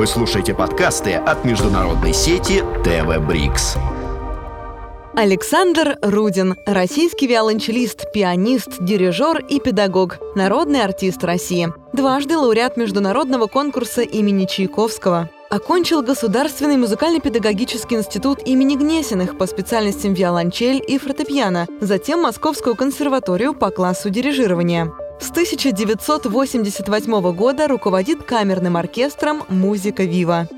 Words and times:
Вы 0.00 0.06
слушаете 0.06 0.54
подкасты 0.54 1.12
от 1.12 1.44
международной 1.44 2.14
сети 2.14 2.64
ТВ 2.84 3.18
Брикс. 3.18 3.76
Александр 5.14 5.98
Рудин– 6.00 6.56
российский 6.66 7.26
виолончелист, 7.26 8.10
пианист, 8.10 8.82
дирижер 8.82 9.44
и 9.46 9.60
педагог, 9.60 10.16
народный 10.34 10.82
артист 10.82 11.22
России. 11.22 11.70
Дважды 11.92 12.38
лауреат 12.38 12.78
международного 12.78 13.46
конкурса 13.46 14.00
имени 14.00 14.46
Чайковского. 14.46 15.28
Окончил 15.50 16.00
Государственный 16.00 16.78
музыкально-педагогический 16.78 17.96
институт 17.96 18.38
имени 18.46 18.76
Гнесиных 18.76 19.36
по 19.36 19.46
специальностям 19.46 20.14
виолончель 20.14 20.82
и 20.82 20.96
фортепиано, 20.96 21.66
затем 21.82 22.22
Московскую 22.22 22.74
консерваторию 22.74 23.52
по 23.52 23.70
классу 23.70 24.08
дирижирования. 24.08 24.94
С 25.20 25.30
1988 25.30 27.32
года 27.34 27.68
руководит 27.68 28.22
камерным 28.22 28.78
оркестром 28.78 29.42
«Музыка 29.50 30.04
Вива». 30.04 30.48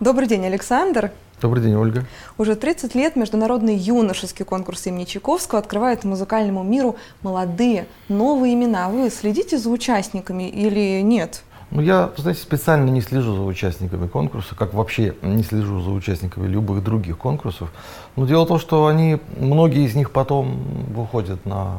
Добрый 0.00 0.28
день, 0.28 0.44
Александр. 0.44 1.12
Добрый 1.40 1.62
день, 1.62 1.74
Ольга. 1.74 2.04
Уже 2.36 2.56
30 2.56 2.94
лет 2.94 3.16
Международный 3.16 3.74
юношеский 3.74 4.44
конкурс 4.44 4.86
имени 4.86 5.04
Чайковского 5.04 5.60
открывает 5.60 6.04
музыкальному 6.04 6.62
миру 6.62 6.96
молодые, 7.22 7.86
новые 8.08 8.52
имена. 8.52 8.90
Вы 8.90 9.08
следите 9.08 9.56
за 9.56 9.70
участниками 9.70 10.46
или 10.48 11.00
нет? 11.00 11.42
Ну, 11.70 11.80
я, 11.80 12.12
знаете, 12.18 12.42
специально 12.42 12.90
не 12.90 13.00
слежу 13.00 13.34
за 13.34 13.42
участниками 13.42 14.08
конкурса, 14.08 14.54
как 14.54 14.74
вообще 14.74 15.14
не 15.22 15.42
слежу 15.42 15.80
за 15.80 15.90
участниками 15.90 16.46
любых 16.46 16.84
других 16.84 17.16
конкурсов. 17.16 17.72
Но 18.14 18.26
дело 18.26 18.44
в 18.44 18.48
том, 18.48 18.58
что 18.58 18.86
они, 18.86 19.20
многие 19.38 19.86
из 19.86 19.94
них 19.94 20.10
потом 20.10 20.84
выходят 20.94 21.46
на 21.46 21.78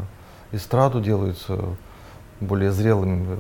эстраду, 0.52 1.02
делаются 1.02 1.60
более 2.40 2.72
зрелыми, 2.72 3.40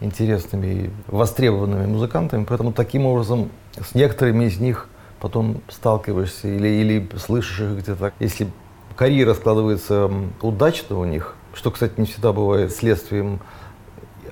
интересными 0.00 0.66
и 0.66 0.90
востребованными 1.06 1.86
музыкантами. 1.86 2.44
Поэтому 2.44 2.72
таким 2.72 3.06
образом 3.06 3.50
с 3.80 3.94
некоторыми 3.94 4.46
из 4.46 4.58
них 4.58 4.88
потом 5.20 5.62
сталкиваешься 5.68 6.48
или, 6.48 6.68
или 6.68 7.08
слышишь 7.16 7.60
их 7.60 7.78
где-то. 7.78 8.12
Если 8.18 8.48
карьера 8.96 9.34
складывается 9.34 10.10
удачно 10.40 10.98
у 10.98 11.04
них, 11.04 11.34
что, 11.54 11.70
кстати, 11.70 11.94
не 11.96 12.06
всегда 12.06 12.32
бывает 12.32 12.72
следствием 12.72 13.40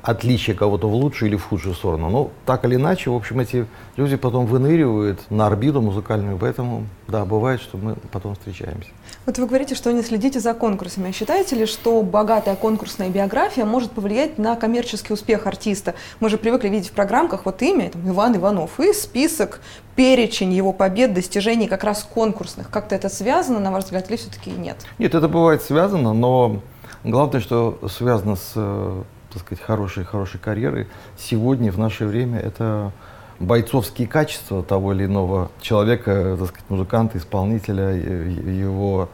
отличие 0.03 0.57
кого-то 0.57 0.89
в 0.89 0.95
лучшую 0.95 1.29
или 1.31 1.37
в 1.37 1.45
худшую 1.45 1.75
сторону. 1.75 2.09
Но 2.09 2.31
так 2.47 2.65
или 2.65 2.77
иначе, 2.77 3.11
в 3.11 3.15
общем, 3.15 3.41
эти 3.41 3.67
люди 3.97 4.17
потом 4.17 4.47
выныривают 4.47 5.21
на 5.31 5.47
орбиту 5.47 5.83
музыкальную, 5.83 6.39
поэтому, 6.39 6.87
да, 7.09 7.25
бывает, 7.25 7.61
что 7.61 7.77
мы 7.77 7.97
потом 8.11 8.35
встречаемся. 8.35 8.91
Вот 9.31 9.39
вы 9.39 9.47
говорите, 9.47 9.77
что 9.77 9.93
не 9.93 10.03
следите 10.03 10.41
за 10.41 10.55
конкурсами. 10.55 11.11
А 11.11 11.13
считаете 11.13 11.55
ли, 11.55 11.65
что 11.65 12.03
богатая 12.03 12.57
конкурсная 12.57 13.11
биография 13.11 13.65
может 13.65 13.93
повлиять 13.93 14.39
на 14.39 14.57
коммерческий 14.57 15.13
успех 15.13 15.47
артиста? 15.47 15.95
Мы 16.19 16.31
же 16.31 16.37
привыкли 16.37 16.69
видеть 16.69 16.89
в 16.89 16.93
программках 16.95 17.45
вот 17.45 17.63
имя, 17.63 17.91
там, 17.91 18.11
Иван 18.11 18.37
Иванов, 18.39 18.81
и 18.81 18.93
список, 18.93 19.61
перечень 19.95 20.53
его 20.53 20.73
побед, 20.73 21.15
достижений 21.15 21.69
как 21.69 21.85
раз 21.85 22.03
конкурсных. 22.03 22.71
Как-то 22.71 22.97
это 22.97 23.09
связано, 23.09 23.61
на 23.61 23.71
ваш 23.71 23.85
взгляд, 23.85 24.11
или 24.11 24.17
все-таки 24.17 24.51
нет? 24.51 24.79
Нет, 24.99 25.15
это 25.15 25.29
бывает 25.29 25.63
связано, 25.63 26.13
но 26.13 26.61
главное, 27.05 27.41
что 27.41 27.79
связано 27.89 28.35
с 28.35 28.55
э, 28.57 29.03
так 29.33 29.43
сказать, 29.43 29.63
хорошей, 29.63 30.03
хорошей 30.03 30.41
карьеры 30.41 30.89
сегодня, 31.17 31.71
в 31.71 31.79
наше 31.79 32.05
время, 32.05 32.41
это 32.41 32.91
бойцовские 33.39 34.09
качества 34.09 34.65
того 34.65 34.93
или 34.93 35.05
иного 35.05 35.53
человека, 35.61 36.37
так 36.37 36.49
сказать, 36.49 36.69
музыканта, 36.69 37.19
исполнителя, 37.19 37.91
его 37.91 39.09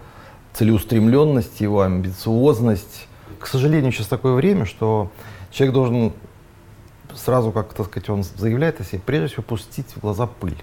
целеустремленность, 0.58 1.60
его 1.60 1.82
амбициозность. 1.82 3.06
К 3.38 3.46
сожалению, 3.46 3.92
сейчас 3.92 4.06
такое 4.06 4.34
время, 4.34 4.64
что 4.64 5.10
человек 5.50 5.74
должен 5.74 6.12
сразу, 7.14 7.52
как 7.52 7.72
так 7.72 7.86
сказать, 7.86 8.08
он 8.08 8.22
заявляет 8.22 8.80
о 8.80 8.84
себе, 8.84 9.00
прежде 9.04 9.28
всего 9.28 9.42
пустить 9.42 9.88
в 9.94 10.00
глаза 10.00 10.26
пыль. 10.26 10.56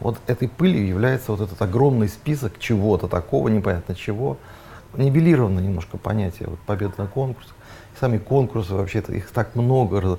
Вот 0.00 0.18
этой 0.26 0.48
пылью 0.48 0.86
является 0.86 1.32
вот 1.32 1.40
этот 1.40 1.60
огромный 1.60 2.08
список 2.08 2.58
чего-то 2.58 3.08
такого, 3.08 3.48
непонятно 3.48 3.94
чего. 3.94 4.36
Нивелировано 4.94 5.60
немножко 5.60 5.98
понятие 5.98 6.48
вот, 6.48 6.58
победы 6.60 6.94
на 6.98 7.06
конкурсах 7.06 7.54
сами 7.98 8.18
конкурсы, 8.18 8.74
вообще-то 8.74 9.12
их 9.12 9.30
так 9.30 9.54
много 9.54 10.18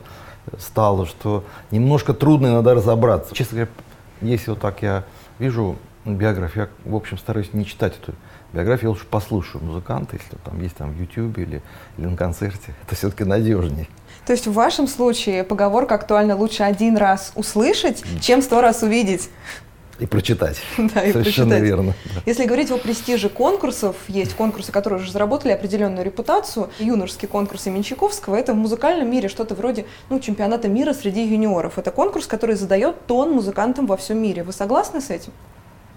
стало, 0.58 1.06
что 1.06 1.44
немножко 1.72 2.14
трудно 2.14 2.48
иногда 2.48 2.74
разобраться. 2.74 3.34
Честно 3.36 3.58
говоря, 3.58 3.72
если 4.22 4.52
вот 4.52 4.60
так 4.60 4.82
я 4.82 5.04
вижу 5.38 5.78
биографию, 6.06 6.70
я, 6.86 6.92
в 6.92 6.96
общем, 6.96 7.18
стараюсь 7.18 7.54
не 7.54 7.66
читать 7.66 7.94
эту 8.02 8.14
биографию, 8.54 8.88
я 8.88 8.90
лучше 8.90 9.06
послушаю 9.06 9.64
музыканта, 9.64 10.18
если 10.18 10.38
там 10.44 10.62
есть 10.62 10.76
там 10.76 10.92
в 10.92 11.00
YouTube 11.00 11.38
или, 11.38 11.62
или 11.98 12.06
на 12.06 12.18
концерте. 12.18 12.74
Это 12.86 12.96
все-таки 12.96 13.24
надежнее. 13.24 13.88
То 14.26 14.34
есть 14.34 14.48
в 14.48 14.54
вашем 14.54 14.88
случае 14.88 15.44
поговорка 15.44 15.96
актуальна 15.96 16.36
лучше 16.36 16.64
один 16.64 16.98
раз 16.98 17.32
услышать, 17.36 18.04
чем 18.22 18.42
сто 18.42 18.62
раз 18.62 18.84
увидеть. 18.84 19.30
И 20.00 20.06
прочитать. 20.06 20.58
Да, 20.78 21.04
и 21.04 21.12
Совершенно 21.12 21.50
прочитать. 21.50 21.64
верно. 21.64 21.94
Если 22.26 22.46
говорить 22.46 22.72
о 22.72 22.78
престиже 22.78 23.28
конкурсов, 23.28 23.98
есть 24.08 24.34
конкурсы, 24.34 24.72
которые 24.72 25.02
уже 25.02 25.12
заработали 25.12 25.52
определенную 25.52 26.06
репутацию. 26.06 26.70
Юношеский 26.80 27.28
конкурс 27.28 27.68
имени 27.68 27.82
Чайковского– 27.82 28.36
это 28.38 28.54
в 28.54 28.56
музыкальном 28.56 29.12
мире 29.12 29.28
что-то 29.28 29.56
вроде 29.56 29.86
ну, 30.10 30.20
чемпионата 30.20 30.70
мира 30.70 30.94
среди 30.94 31.26
юниоров. 31.26 31.78
Это 31.78 31.92
конкурс, 31.92 32.28
который 32.28 32.56
задает 32.56 33.06
тон 33.08 33.32
музыкантам 33.32 33.88
во 33.88 33.98
всем 33.98 34.22
мире. 34.22 34.44
Вы 34.44 34.54
согласны 34.54 35.02
с 35.02 35.10
этим? 35.10 35.34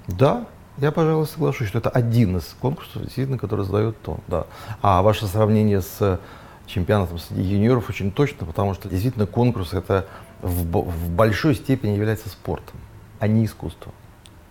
Да, 0.09 0.47
я, 0.79 0.93
пожалуй, 0.93 1.27
соглашусь, 1.27 1.69
что 1.69 1.79
это 1.79 1.91
один 1.91 2.37
из 2.39 2.57
конкурсов, 2.61 3.03
действительно, 3.03 3.39
который 3.39 3.65
задает 3.65 4.01
тон. 4.03 4.21
Да. 4.29 4.47
А 4.81 5.03
ваше 5.03 5.27
сравнение 5.27 5.83
с 5.83 6.21
чемпионатом 6.67 7.19
среди 7.19 7.43
юниоров 7.43 7.89
очень 7.89 8.11
точно, 8.13 8.47
потому 8.47 8.75
что 8.75 8.89
действительно 8.89 9.27
конкурс 9.27 9.75
это 9.75 10.07
в, 10.41 10.65
в 10.65 11.11
большой 11.11 11.55
степени 11.55 11.93
является 11.93 12.29
спортом 12.29 12.77
а 13.23 13.29
не 13.29 13.45
искусство. 13.45 13.93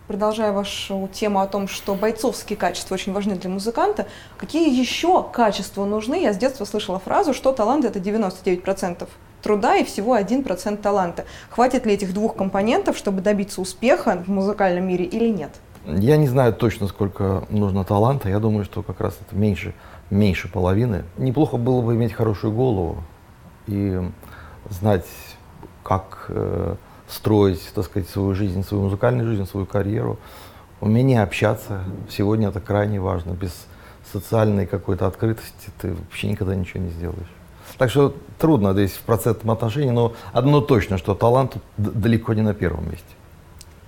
Продолжая 0.07 0.53
вашу 0.53 1.09
тему 1.11 1.41
о 1.41 1.47
том, 1.47 1.67
что 1.67 1.93
бойцовские 1.93 2.55
качества 2.55 2.93
очень 2.93 3.11
важны 3.11 3.35
для 3.35 3.49
музыканта, 3.49 4.07
какие 4.37 4.73
еще 4.73 5.23
качества 5.23 5.83
нужны? 5.83 6.21
Я 6.21 6.31
с 6.31 6.37
детства 6.37 6.63
слышала 6.63 6.97
фразу, 6.97 7.33
что 7.33 7.51
талант 7.51 7.83
это 7.83 7.99
99% 7.99 9.09
труда 9.41 9.75
и 9.75 9.83
всего 9.83 10.17
1% 10.17 10.77
таланта. 10.77 11.25
Хватит 11.49 11.85
ли 11.85 11.93
этих 11.93 12.13
двух 12.13 12.37
компонентов, 12.37 12.95
чтобы 12.95 13.19
добиться 13.19 13.59
успеха 13.59 14.23
в 14.25 14.29
музыкальном 14.29 14.87
мире 14.87 15.03
или 15.03 15.27
нет? 15.27 15.51
Я 15.85 16.17
не 16.17 16.27
знаю 16.27 16.53
точно, 16.53 16.87
сколько 16.87 17.43
нужно 17.49 17.83
таланта. 17.83 18.29
Я 18.29 18.39
думаю, 18.39 18.65
что 18.65 18.83
как 18.83 19.01
раз 19.01 19.17
это 19.25 19.35
меньше, 19.35 19.73
меньше 20.09 20.47
половины. 20.47 21.03
Неплохо 21.17 21.57
было 21.57 21.81
бы 21.81 21.95
иметь 21.95 22.13
хорошую 22.13 22.53
голову 22.53 23.03
и 23.67 23.99
знать, 24.69 25.07
как 25.83 26.25
э, 26.29 26.75
строить, 27.07 27.71
так 27.73 27.85
сказать, 27.85 28.07
свою 28.09 28.35
жизнь, 28.35 28.63
свою 28.63 28.83
музыкальную 28.83 29.27
жизнь, 29.27 29.45
свою 29.45 29.65
карьеру. 29.65 30.19
Умение 30.81 31.23
общаться 31.23 31.83
сегодня 32.09 32.49
это 32.49 32.59
крайне 32.59 32.99
важно. 32.99 33.31
Без 33.31 33.67
социальной 34.11 34.67
какой-то 34.67 35.07
открытости 35.07 35.69
ты 35.79 35.93
вообще 35.93 36.27
никогда 36.27 36.55
ничего 36.55 36.83
не 36.83 36.91
сделаешь. 36.91 37.31
Так 37.77 37.89
что 37.89 38.15
трудно 38.37 38.73
здесь 38.73 38.91
в 38.91 39.01
процентном 39.01 39.51
отношении, 39.51 39.91
но 39.91 40.13
одно 40.33 40.61
точно, 40.61 40.97
что 40.97 41.15
талант 41.15 41.57
далеко 41.77 42.33
не 42.33 42.41
на 42.41 42.53
первом 42.53 42.85
месте. 42.85 43.05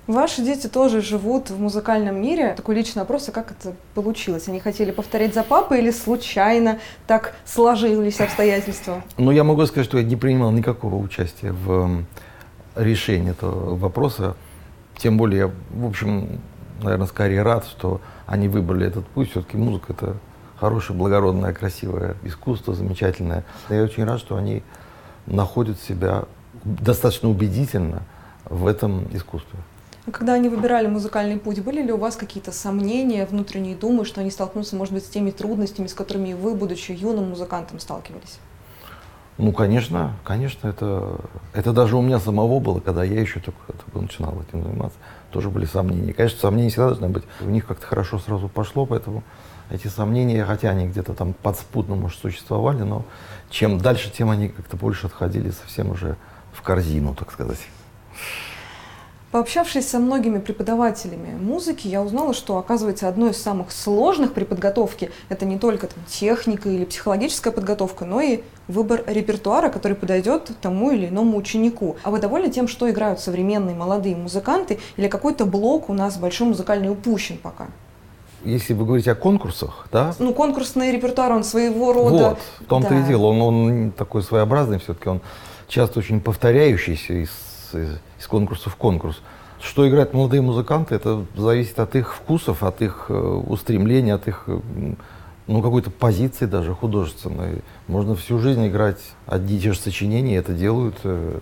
Ваши 0.08 0.42
дети 0.42 0.68
тоже 0.68 1.02
живут 1.02 1.50
в 1.50 1.62
музыкальном 1.62 2.22
мире. 2.22 2.56
Такой 2.56 2.76
личный 2.76 3.04
вопрос, 3.04 3.30
а 3.30 3.32
как 3.32 3.52
это 3.52 3.74
получилось? 3.94 4.50
Они 4.50 4.60
хотели 4.60 4.92
повторять 4.92 5.34
за 5.34 5.44
папой 5.44 5.80
или 5.80 5.92
случайно 5.92 6.80
так 7.08 7.34
сложились 7.46 8.20
обстоятельства? 8.20 9.02
Ну, 9.18 9.32
я 9.32 9.46
могу 9.46 9.66
сказать, 9.66 9.88
что 9.88 9.98
я 9.98 10.04
не 10.04 10.18
принимал 10.18 10.52
никакого 10.52 10.96
участия 10.96 11.54
в 11.54 12.04
решение 12.76 13.32
этого 13.32 13.78
вопроса. 13.78 14.36
Тем 14.98 15.18
более 15.18 15.40
я, 15.40 15.52
в 15.70 15.88
общем, 15.88 16.42
наверное, 16.82 17.08
скорее 17.08 17.42
рад, 17.42 17.66
что 17.66 18.02
они 18.26 18.50
выбрали 18.50 18.86
этот 18.86 19.08
путь. 19.08 19.32
Все-таки 19.32 19.56
музыка 19.56 19.94
это 19.94 20.18
хорошее, 20.60 21.00
благородное, 21.00 21.54
красивое 21.54 22.18
искусство, 22.24 22.74
замечательное. 22.74 23.46
Я 23.70 23.84
очень 23.84 24.04
рад, 24.04 24.20
что 24.20 24.36
они 24.36 24.64
находят 25.28 25.80
себя 25.80 26.24
достаточно 26.66 27.30
убедительно 27.30 28.02
в 28.46 28.68
этом 28.68 29.08
искусстве. 29.14 29.60
А 30.06 30.12
когда 30.12 30.34
они 30.34 30.50
выбирали 30.50 30.88
музыкальный 30.88 31.38
путь, 31.38 31.62
были 31.62 31.82
ли 31.82 31.92
у 31.94 31.98
вас 31.98 32.18
какие-то 32.18 32.52
сомнения, 32.52 33.26
внутренние 33.26 33.76
думы, 33.76 34.04
что 34.04 34.20
они 34.20 34.32
столкнутся, 34.32 34.76
может 34.76 34.94
быть, 34.94 35.06
с 35.06 35.10
теми 35.10 35.32
трудностями, 35.32 35.88
с 35.88 35.94
которыми 35.94 36.34
вы, 36.34 36.56
будучи 36.56 36.92
юным 36.92 37.30
музыкантом, 37.30 37.80
сталкивались? 37.80 38.40
Ну, 39.38 39.52
конечно, 39.52 40.14
конечно, 40.24 40.68
это, 40.68 41.22
это 41.54 41.72
даже 41.74 41.96
у 41.96 42.02
меня 42.02 42.20
самого 42.20 42.60
было, 42.60 42.82
когда 42.82 43.04
я 43.04 43.20
еще 43.20 43.40
только, 43.40 43.74
только 43.74 44.00
начинал 44.00 44.40
этим 44.42 44.62
заниматься, 44.62 44.98
тоже 45.32 45.50
были 45.50 45.66
сомнения. 45.66 46.14
Конечно, 46.14 46.40
сомнения 46.40 46.70
всегда 46.70 46.90
должны 46.90 47.10
быть. 47.10 47.24
У 47.42 47.50
них 47.50 47.66
как-то 47.66 47.88
хорошо 47.88 48.20
сразу 48.20 48.48
пошло, 48.48 48.86
поэтому 48.86 49.24
эти 49.72 49.88
сомнения, 49.88 50.46
хотя 50.46 50.70
они 50.70 50.88
где-то 50.88 51.14
там 51.14 51.34
подспудно, 51.34 51.96
может, 51.96 52.20
существовали, 52.20 52.84
но 52.84 53.06
чем 53.50 53.80
дальше, 53.80 54.12
тем 54.12 54.30
они 54.30 54.50
как-то 54.50 54.78
больше 54.78 55.08
отходили 55.08 55.50
совсем 55.50 55.92
уже 55.92 56.18
в 56.52 56.62
корзину, 56.62 57.16
так 57.16 57.32
сказать. 57.32 57.60
Пообщавшись 59.34 59.90
со 59.90 59.98
многими 59.98 60.38
преподавателями 60.38 61.36
музыки, 61.36 61.88
я 61.88 62.04
узнала, 62.04 62.36
что, 62.36 62.60
оказывается, 62.60 63.08
одной 63.08 63.32
из 63.32 63.42
самых 63.42 63.72
сложных 63.72 64.34
при 64.34 64.44
подготовке 64.44 65.10
это 65.28 65.44
не 65.46 65.58
только 65.58 65.88
там, 65.88 65.98
техника 66.06 66.70
или 66.70 66.86
психологическая 66.86 67.52
подготовка, 67.52 68.06
но 68.06 68.22
и 68.22 68.42
выбор 68.68 69.04
репертуара, 69.08 69.70
который 69.70 69.98
подойдет 69.98 70.52
тому 70.62 70.92
или 70.92 71.08
иному 71.08 71.36
ученику. 71.36 71.96
А 72.04 72.12
вы 72.12 72.20
довольны 72.20 72.52
тем, 72.52 72.68
что 72.68 72.88
играют 72.92 73.22
современные 73.22 73.76
молодые 73.76 74.16
музыканты, 74.16 74.78
или 74.98 75.08
какой-то 75.08 75.48
блок 75.48 75.90
у 75.90 75.94
нас 75.94 76.18
большой 76.18 76.50
музыкальный 76.50 76.92
упущен 76.92 77.40
пока? 77.40 77.70
Если 78.46 78.76
вы 78.76 78.86
говорите 78.86 79.14
о 79.14 79.16
конкурсах, 79.16 79.88
да? 79.92 80.14
Ну, 80.20 80.36
конкурсный 80.36 80.92
репертуар, 80.92 81.32
он 81.32 81.44
своего 81.44 81.92
рода. 81.92 82.30
Вот, 82.30 82.40
в 82.60 82.66
том-то 82.66 82.90
да. 82.90 83.00
и 83.00 83.04
дело. 83.06 83.26
Он, 83.26 83.42
он 83.42 83.92
такой 83.98 84.22
своеобразный 84.22 84.78
все-таки, 84.78 85.10
он 85.10 85.22
часто 85.68 85.98
очень 85.98 86.22
повторяющийся 86.22 87.14
из, 87.14 87.32
из, 87.80 88.00
из 88.20 88.28
конкурса 88.28 88.70
в 88.70 88.76
конкурс. 88.76 89.22
Что 89.62 89.88
играют 89.88 90.14
молодые 90.14 90.42
музыканты, 90.42 90.96
это 90.96 91.26
зависит 91.36 91.80
от 91.80 91.96
их 91.96 92.14
вкусов, 92.14 92.64
от 92.64 92.82
их 92.82 93.06
э, 93.10 93.14
устремлений, 93.14 94.12
от 94.12 94.28
их 94.28 94.48
ну, 95.48 95.62
какой-то 95.62 95.90
позиции 95.90 96.46
даже 96.46 96.74
художественной. 96.74 97.62
Можно 97.88 98.16
всю 98.16 98.40
жизнь 98.40 98.66
играть 98.68 99.00
одни 99.26 99.58
и 99.58 99.60
те 99.60 99.74
же 99.74 99.80
сочинения, 99.80 100.38
это 100.38 100.54
делают 100.54 100.96
э, 101.04 101.40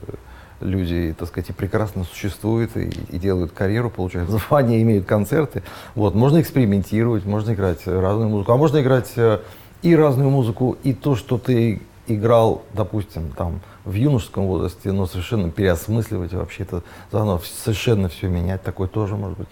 люди, 0.60 1.16
так 1.18 1.28
сказать, 1.28 1.50
и 1.50 1.54
прекрасно 1.54 2.04
существуют, 2.04 2.76
и, 2.78 2.90
и 3.10 3.20
делают 3.20 3.52
карьеру, 3.52 3.90
получают 3.90 4.30
звания, 4.50 4.82
имеют 4.82 5.06
концерты. 5.06 5.64
Вот, 5.96 6.16
можно 6.16 6.42
экспериментировать, 6.42 7.26
можно 7.26 7.54
играть 7.54 7.86
разную 7.86 8.30
музыку, 8.30 8.52
а 8.54 8.58
можно 8.58 8.82
играть 8.82 9.12
э, 9.16 9.40
и 9.82 9.96
разную 9.96 10.30
музыку, 10.30 10.78
и 10.84 10.94
то, 10.94 11.16
что 11.16 11.38
ты 11.38 11.82
играл, 12.08 12.64
допустим, 12.74 13.32
там, 13.36 13.62
в 13.86 13.94
юношеском 13.94 14.48
возрасте, 14.48 14.92
но 14.92 15.08
совершенно 15.08 15.50
переосмысливать 15.50 16.34
вообще 16.34 16.64
это 16.64 16.84
заново, 17.12 17.42
совершенно 17.64 18.10
все 18.10 18.28
менять, 18.28 18.64
такое 18.64 18.88
тоже 18.88 19.16
может 19.16 19.38
быть. 19.38 19.48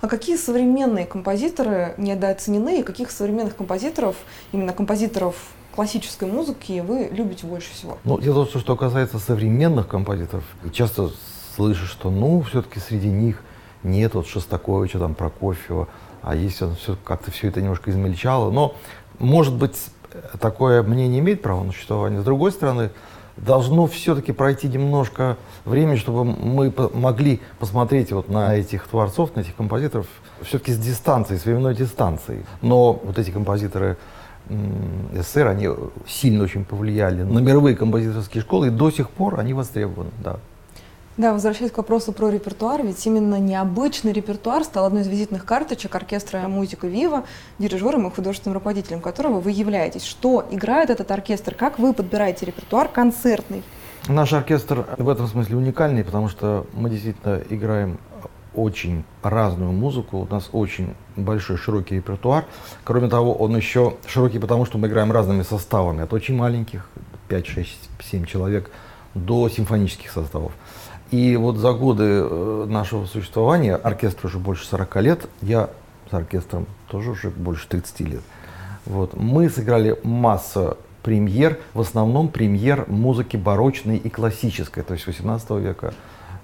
А 0.00 0.08
какие 0.08 0.36
современные 0.36 1.06
композиторы 1.06 1.94
недооценены, 1.98 2.80
и 2.80 2.82
каких 2.82 3.10
современных 3.10 3.56
композиторов, 3.56 4.16
именно 4.52 4.72
композиторов 4.72 5.34
классической 5.74 6.26
музыки 6.26 6.80
вы 6.80 7.10
любите 7.12 7.46
больше 7.46 7.72
всего? 7.72 7.98
Ну, 8.04 8.18
дело 8.18 8.46
в 8.46 8.50
том, 8.50 8.60
что 8.60 8.76
касается 8.76 9.18
современных 9.18 9.88
композиторов, 9.88 10.44
часто 10.72 11.10
слышишь, 11.54 11.90
что, 11.90 12.10
ну, 12.10 12.40
все-таки 12.42 12.80
среди 12.80 13.08
них 13.08 13.42
нет 13.82 14.14
вот 14.14 14.26
Шостаковича, 14.26 14.98
там, 14.98 15.14
Прокофьева, 15.14 15.88
а 16.22 16.34
есть 16.34 16.60
он 16.62 16.76
все, 16.76 16.96
как-то 17.04 17.30
все 17.30 17.48
это 17.48 17.60
немножко 17.60 17.90
измельчало. 17.90 18.50
Но, 18.50 18.74
может 19.18 19.54
быть, 19.54 19.76
такое 20.40 20.82
мнение 20.82 21.20
имеет 21.20 21.42
право 21.42 21.62
на 21.62 21.72
существование. 21.72 22.20
С 22.20 22.24
другой 22.24 22.52
стороны, 22.52 22.90
должно 23.44 23.86
все-таки 23.86 24.32
пройти 24.32 24.68
немножко 24.68 25.36
времени, 25.64 25.96
чтобы 25.96 26.24
мы 26.24 26.72
могли 26.94 27.40
посмотреть 27.58 28.12
вот 28.12 28.28
на 28.28 28.54
этих 28.54 28.86
творцов, 28.86 29.34
на 29.34 29.40
этих 29.40 29.56
композиторов 29.56 30.06
все-таки 30.42 30.72
с 30.72 30.78
дистанции, 30.78 31.36
с 31.36 31.44
временной 31.44 31.74
дистанцией. 31.74 32.44
Но 32.62 32.92
вот 32.92 33.18
эти 33.18 33.30
композиторы 33.30 33.96
СССР, 35.14 35.46
они 35.46 35.68
сильно 36.06 36.44
очень 36.44 36.64
повлияли 36.64 37.22
на 37.22 37.38
мировые 37.38 37.76
композиторские 37.76 38.42
школы, 38.42 38.68
и 38.68 38.70
до 38.70 38.90
сих 38.90 39.10
пор 39.10 39.38
они 39.38 39.54
востребованы, 39.54 40.10
да. 40.22 40.38
Да, 41.20 41.34
возвращаясь 41.34 41.70
к 41.70 41.76
вопросу 41.76 42.14
про 42.14 42.30
репертуар, 42.30 42.82
ведь 42.82 43.06
именно 43.06 43.38
необычный 43.38 44.10
репертуар 44.10 44.64
стал 44.64 44.86
одной 44.86 45.02
из 45.02 45.06
визитных 45.06 45.44
карточек 45.44 45.94
оркестра 45.94 46.48
«Музыка 46.48 46.86
Вива», 46.86 47.24
дирижером 47.58 48.08
и 48.08 48.10
художественным 48.10 48.54
руководителем 48.54 49.02
которого 49.02 49.38
вы 49.38 49.50
являетесь. 49.50 50.02
Что 50.02 50.46
играет 50.50 50.88
этот 50.88 51.10
оркестр? 51.10 51.54
Как 51.54 51.78
вы 51.78 51.92
подбираете 51.92 52.46
репертуар 52.46 52.88
концертный? 52.88 53.62
Наш 54.08 54.32
оркестр 54.32 54.86
в 54.96 55.10
этом 55.10 55.26
смысле 55.26 55.58
уникальный, 55.58 56.04
потому 56.04 56.30
что 56.30 56.66
мы 56.72 56.88
действительно 56.88 57.42
играем 57.50 57.98
очень 58.54 59.04
разную 59.22 59.72
музыку, 59.72 60.20
у 60.20 60.26
нас 60.26 60.48
очень 60.52 60.94
большой 61.16 61.58
широкий 61.58 61.96
репертуар. 61.96 62.46
Кроме 62.82 63.10
того, 63.10 63.34
он 63.34 63.54
еще 63.54 63.98
широкий, 64.06 64.38
потому 64.38 64.64
что 64.64 64.78
мы 64.78 64.88
играем 64.88 65.12
разными 65.12 65.42
составами, 65.42 66.02
от 66.02 66.14
очень 66.14 66.34
маленьких, 66.34 66.88
5, 67.28 67.46
6, 67.46 67.78
7 68.10 68.24
человек, 68.24 68.70
до 69.14 69.48
симфонических 69.48 70.10
составов. 70.10 70.52
И 71.10 71.36
вот 71.36 71.56
за 71.56 71.72
годы 71.72 72.04
э, 72.04 72.66
нашего 72.68 73.06
существования, 73.06 73.74
оркестр 73.74 74.26
уже 74.26 74.38
больше 74.38 74.66
40 74.66 74.96
лет, 74.96 75.28
я 75.42 75.70
с 76.10 76.14
оркестром 76.14 76.66
тоже 76.88 77.10
уже 77.10 77.30
больше 77.30 77.66
30 77.68 78.00
лет. 78.00 78.22
Вот. 78.86 79.14
Мы 79.14 79.48
сыграли 79.48 79.98
массу 80.04 80.78
премьер, 81.02 81.58
в 81.74 81.80
основном 81.80 82.28
премьер 82.28 82.84
музыки 82.88 83.36
барочной 83.36 83.96
и 83.96 84.08
классической, 84.08 84.82
то 84.82 84.94
есть 84.94 85.06
18 85.06 85.50
века, 85.50 85.94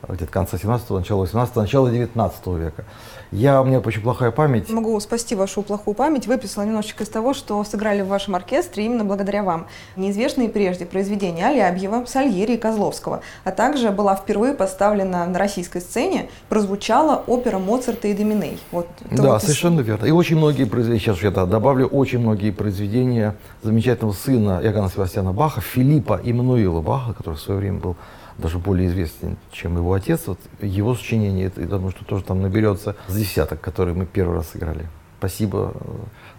где-то 0.08 0.30
конца 0.30 0.56
17-го, 0.56 0.98
начала 0.98 1.24
18-го, 1.24 1.60
начала 1.60 1.90
19 1.90 2.46
века. 2.46 2.84
Я, 3.32 3.60
у 3.60 3.64
меня 3.64 3.80
очень 3.80 4.02
плохая 4.02 4.30
память. 4.30 4.70
Могу 4.70 4.98
спасти 5.00 5.34
вашу 5.34 5.62
плохую 5.62 5.94
память. 5.94 6.26
Выписала 6.26 6.64
немножечко 6.64 7.02
из 7.02 7.08
того, 7.08 7.34
что 7.34 7.62
сыграли 7.64 8.02
в 8.02 8.06
вашем 8.06 8.36
оркестре 8.36 8.84
именно 8.86 9.04
благодаря 9.04 9.42
вам. 9.42 9.66
Неизвестные 9.96 10.48
прежде 10.48 10.86
произведения 10.86 11.46
Алябьева, 11.46 12.04
Сальери 12.06 12.54
и 12.54 12.56
Козловского. 12.56 13.22
А 13.44 13.50
также 13.50 13.90
была 13.90 14.14
впервые 14.14 14.54
поставлена 14.54 15.26
на 15.26 15.38
российской 15.38 15.80
сцене, 15.80 16.28
прозвучала 16.48 17.24
опера 17.26 17.58
Моцарта 17.58 18.08
и 18.08 18.14
Доминей. 18.14 18.60
Вот, 18.70 18.86
да, 19.10 19.32
вот 19.32 19.42
совершенно 19.42 19.80
из... 19.80 19.86
верно. 19.86 20.06
И 20.06 20.12
очень 20.12 20.36
многие 20.36 20.64
произведения, 20.64 21.00
сейчас 21.00 21.20
я 21.22 21.30
добавлю, 21.30 21.86
очень 21.86 22.20
многие 22.20 22.52
произведения 22.52 23.34
замечательного 23.62 24.12
сына 24.14 24.60
Иоганна 24.62 24.88
Себастьяна 24.88 25.32
Баха, 25.32 25.60
Филиппа 25.60 26.20
Иммануила 26.22 26.80
Баха, 26.80 27.12
который 27.12 27.34
в 27.34 27.40
свое 27.40 27.58
время 27.58 27.80
был 27.80 27.96
даже 28.38 28.58
более 28.58 28.88
известен, 28.88 29.36
чем 29.50 29.76
его 29.76 29.94
отец. 29.94 30.22
Вот 30.26 30.38
его 30.60 30.94
сочинение, 30.94 31.50
я 31.56 31.66
думаю, 31.66 31.90
что 31.90 32.04
тоже 32.04 32.24
там 32.24 32.42
наберется 32.42 32.96
с 33.08 33.14
десяток, 33.14 33.60
которые 33.60 33.94
мы 33.94 34.06
первый 34.06 34.36
раз 34.36 34.50
сыграли. 34.50 34.86
Спасибо 35.18 35.72
э, 35.74 35.88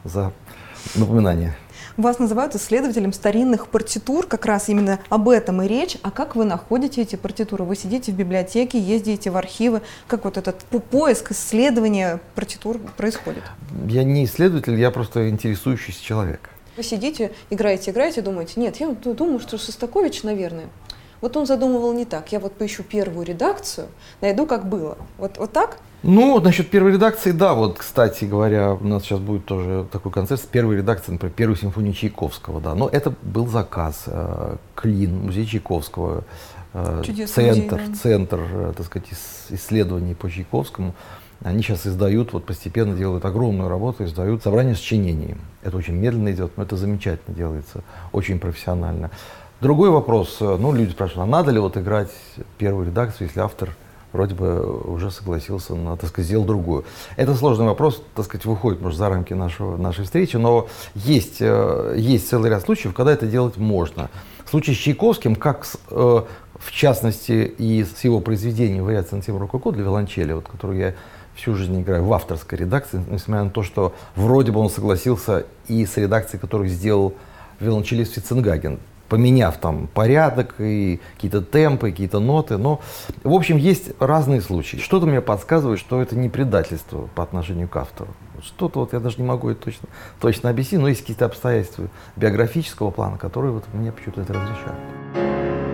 за 0.04 0.34
напоминание. 0.96 1.56
Вас 1.98 2.20
называют 2.20 2.54
исследователем 2.54 3.12
старинных 3.12 3.70
партитур, 3.70 4.28
как 4.28 4.46
раз 4.46 4.70
именно 4.70 5.00
об 5.10 5.30
этом 5.30 5.64
и 5.64 5.68
речь. 5.68 5.98
А 6.04 6.12
как 6.12 6.36
вы 6.36 6.46
находите 6.46 7.02
эти 7.02 7.16
партитуры? 7.16 7.64
Вы 7.64 7.76
сидите 7.76 8.12
в 8.12 8.16
библиотеке, 8.16 8.80
ездите 8.80 9.32
в 9.32 9.38
архивы. 9.38 9.82
Как 10.08 10.24
вот 10.24 10.38
этот 10.38 10.64
поиск, 10.92 11.32
исследование 11.32 12.20
партитур 12.36 12.78
происходит? 12.98 13.44
Я 13.88 14.04
не 14.04 14.26
исследователь, 14.26 14.80
я 14.80 14.92
просто 14.92 15.30
интересующийся 15.30 16.04
человек. 16.04 16.52
Вы 16.78 16.84
сидите, 16.84 17.32
играете, 17.50 17.90
играете, 17.90 18.22
думаете, 18.22 18.54
нет, 18.58 18.76
я 18.76 18.90
думаю, 18.90 19.40
что 19.40 19.58
Шостакович, 19.58 20.22
наверное. 20.22 20.68
Вот 21.22 21.36
он 21.36 21.46
задумывал 21.46 21.94
не 21.94 22.06
так. 22.06 22.32
Я 22.32 22.40
вот 22.40 22.54
поищу 22.54 22.84
первую 22.84 23.26
редакцию, 23.26 23.88
найду, 24.22 24.46
как 24.46 24.68
было. 24.68 24.98
Вот, 25.18 25.38
вот 25.38 25.52
так? 25.52 25.78
Ну, 26.04 26.40
насчет 26.40 26.70
первой 26.70 26.94
редакции, 26.94 27.32
да, 27.32 27.56
вот, 27.56 27.80
кстати 27.80 28.26
говоря, 28.26 28.74
у 28.74 28.84
нас 28.84 29.04
сейчас 29.04 29.20
будет 29.20 29.46
тоже 29.46 29.88
такой 29.92 30.12
концерт 30.12 30.40
с 30.40 30.46
первой 30.46 30.78
редакцией, 30.78 31.14
например, 31.14 31.34
первой 31.36 31.58
симфонии 31.58 31.92
Чайковского, 31.92 32.62
да, 32.62 32.76
но 32.76 32.88
это 32.88 33.14
был 33.24 33.48
заказ, 33.48 34.04
э, 34.06 34.58
Клин, 34.76 35.26
музей 35.26 35.48
Чайковского, 35.48 36.24
э, 36.74 37.04
центр, 37.28 37.78
музей, 37.78 37.88
да. 37.90 38.00
центр, 38.02 38.40
э, 38.40 38.74
так 38.78 38.86
сказать, 38.86 39.08
исследований 39.50 40.14
по 40.14 40.30
Чайковскому, 40.30 40.94
они 41.44 41.62
сейчас 41.64 41.88
издают, 41.88 42.32
вот 42.32 42.46
постепенно 42.46 42.96
делают 42.96 43.26
огромную 43.26 43.68
работу, 43.68 44.06
издают 44.06 44.44
собрание 44.44 44.76
сочинений. 44.76 45.36
Это 45.62 45.78
очень 45.78 45.94
медленно 45.94 46.32
идет, 46.32 46.58
но 46.58 46.64
это 46.64 46.78
замечательно 46.78 47.36
делается, 47.36 47.84
очень 48.12 48.40
профессионально. 48.40 49.12
Другой 49.60 49.90
вопрос, 49.90 50.38
э, 50.40 50.58
ну, 50.60 50.72
люди 50.72 50.92
спрашивают, 50.92 51.28
а 51.28 51.32
надо 51.32 51.50
ли 51.50 51.60
вот 51.60 51.78
играть 51.78 52.12
первую 52.60 52.86
редакцию, 52.86 53.28
если 53.28 53.40
автор 53.40 53.76
вроде 54.14 54.36
бы 54.36 54.62
уже 54.84 55.10
согласился 55.10 55.74
на, 55.74 55.98
так 55.98 56.10
сказать, 56.10 56.28
сделал 56.28 56.46
другую. 56.46 56.86
Это 57.16 57.34
сложный 57.34 57.66
вопрос, 57.66 58.04
так 58.14 58.26
сказать, 58.26 58.46
выходит, 58.46 58.82
может, 58.82 59.00
за 59.00 59.10
рамки 59.10 59.34
нашего, 59.34 59.76
нашей 59.76 60.06
встречи, 60.06 60.38
но 60.38 60.68
есть, 60.94 61.38
э, 61.40 61.96
есть 61.98 62.30
целый 62.30 62.52
ряд 62.52 62.62
случаев, 62.62 62.94
когда 62.94 63.12
это 63.12 63.26
делать 63.26 63.58
можно. 63.58 64.12
В 64.46 64.52
случае 64.52 64.76
с 64.76 64.80
Чайковским, 64.80 65.36
как 65.36 65.66
с, 65.66 65.80
э, 65.90 66.22
в 66.60 66.72
частности 66.72 67.52
и 67.58 67.84
с 67.84 68.04
его 68.04 68.20
произведением 68.20 68.86
«Вариация 68.86 69.18
на 69.18 69.24
тему 69.24 69.40
Рококо» 69.40 69.72
для 69.72 69.82
виолончели, 69.82 70.34
вот, 70.34 70.48
которую 70.48 70.78
я 70.78 70.94
всю 71.34 71.56
жизнь 71.56 71.82
играю 71.82 72.04
в 72.04 72.14
авторской 72.14 72.60
редакции, 72.60 73.04
несмотря 73.10 73.44
на 73.44 73.50
то, 73.50 73.64
что 73.64 73.96
вроде 74.16 74.52
бы 74.52 74.60
он 74.60 74.70
согласился 74.70 75.48
и 75.68 75.84
с 75.84 75.98
редакцией, 75.98 76.40
которую 76.40 76.70
сделал 76.70 77.16
виолончелист 77.60 78.14
Фиценгаген 78.14 78.78
поменяв 79.10 79.58
там 79.58 79.88
порядок 79.88 80.56
и 80.60 81.00
какие-то 81.16 81.42
темпы, 81.42 81.92
какие-то 81.92 82.20
ноты. 82.20 82.58
Но, 82.58 82.82
в 83.24 83.34
общем, 83.34 83.58
есть 83.58 83.92
разные 84.00 84.42
случаи. 84.42 84.78
Что-то 84.78 85.06
мне 85.06 85.22
подсказывает, 85.22 85.80
что 85.80 86.02
это 86.02 86.16
не 86.16 86.30
предательство 86.30 87.10
по 87.16 87.24
отношению 87.24 87.68
к 87.68 87.76
автору. 87.76 88.10
Что-то 88.44 88.82
вот 88.82 88.94
я 88.94 89.00
даже 89.00 89.18
не 89.18 89.28
могу 89.28 89.50
это 89.50 89.66
точно, 89.66 89.88
точно 90.20 90.50
объяснить, 90.50 90.82
но 90.82 90.88
есть 90.88 91.02
какие-то 91.02 91.26
обстоятельства 91.26 91.88
биографического 92.16 92.92
плана, 92.92 93.18
которые 93.18 93.52
вот 93.52 93.64
мне 93.74 93.92
почему-то 93.92 94.22
это 94.22 94.34
разрешают. 94.34 95.67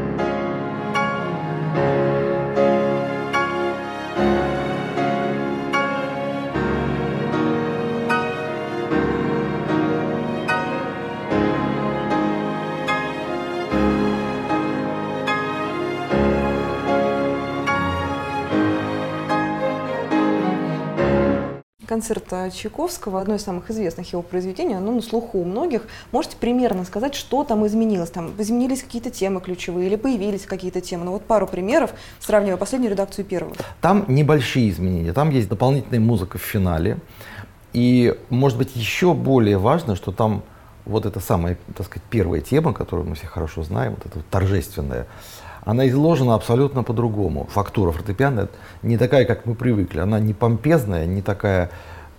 Концерт 21.94 22.26
э, 22.32 22.50
Чайковского, 22.50 23.22
одно 23.22 23.36
из 23.36 23.44
самых 23.44 23.70
известных 23.70 24.12
его 24.12 24.24
произведений, 24.24 24.74
оно 24.74 24.92
на 24.92 25.02
слуху 25.04 25.38
у 25.38 25.46
многих. 25.46 25.84
Можете 26.12 26.38
примерно 26.38 26.86
сказать, 26.86 27.14
что 27.14 27.44
там 27.44 27.68
изменилось? 27.68 28.10
Там 28.10 28.34
изменились 28.40 28.82
какие-то 28.82 29.12
темы 29.12 29.42
ключевые 29.42 29.86
или 29.86 29.96
появились 29.96 30.48
какие-то 30.48 30.82
темы? 30.82 31.06
Ну 31.06 31.12
вот 31.12 31.26
пару 31.26 31.46
примеров, 31.46 31.94
сравнивая 32.20 32.58
последнюю 32.58 32.94
редакцию 32.94 33.26
первую. 33.26 33.54
Там 33.80 34.06
небольшие 34.08 34.72
изменения. 34.72 35.14
Там 35.14 35.30
есть 35.30 35.50
дополнительная 35.50 36.00
музыка 36.00 36.40
в 36.40 36.42
финале. 36.42 36.98
И, 37.74 38.18
может 38.30 38.58
быть, 38.58 38.76
еще 38.76 39.14
более 39.14 39.60
важно, 39.60 39.96
что 39.96 40.12
там 40.12 40.42
вот 40.86 41.06
эта 41.06 41.20
самая, 41.20 41.60
так 41.78 41.86
сказать, 41.86 42.04
первая 42.10 42.42
тема, 42.42 42.74
которую 42.74 43.08
мы 43.08 43.14
все 43.14 43.28
хорошо 43.28 43.62
знаем, 43.62 43.92
вот 43.94 44.06
эта 44.08 44.18
вот 44.18 44.26
торжественная, 44.32 45.06
она 45.65 45.88
изложена 45.88 46.36
абсолютно 46.36 46.84
по-другому. 46.84 47.48
Фактура 47.51 47.91
фортепиано 47.91 48.50
не 48.82 48.98
такая, 48.98 49.25
как 49.25 49.46
мы 49.46 49.55
привыкли. 49.55 50.00
Она 50.00 50.20
не 50.20 50.34
помпезная, 50.34 51.05
не 51.05 51.22
такая 51.22 51.70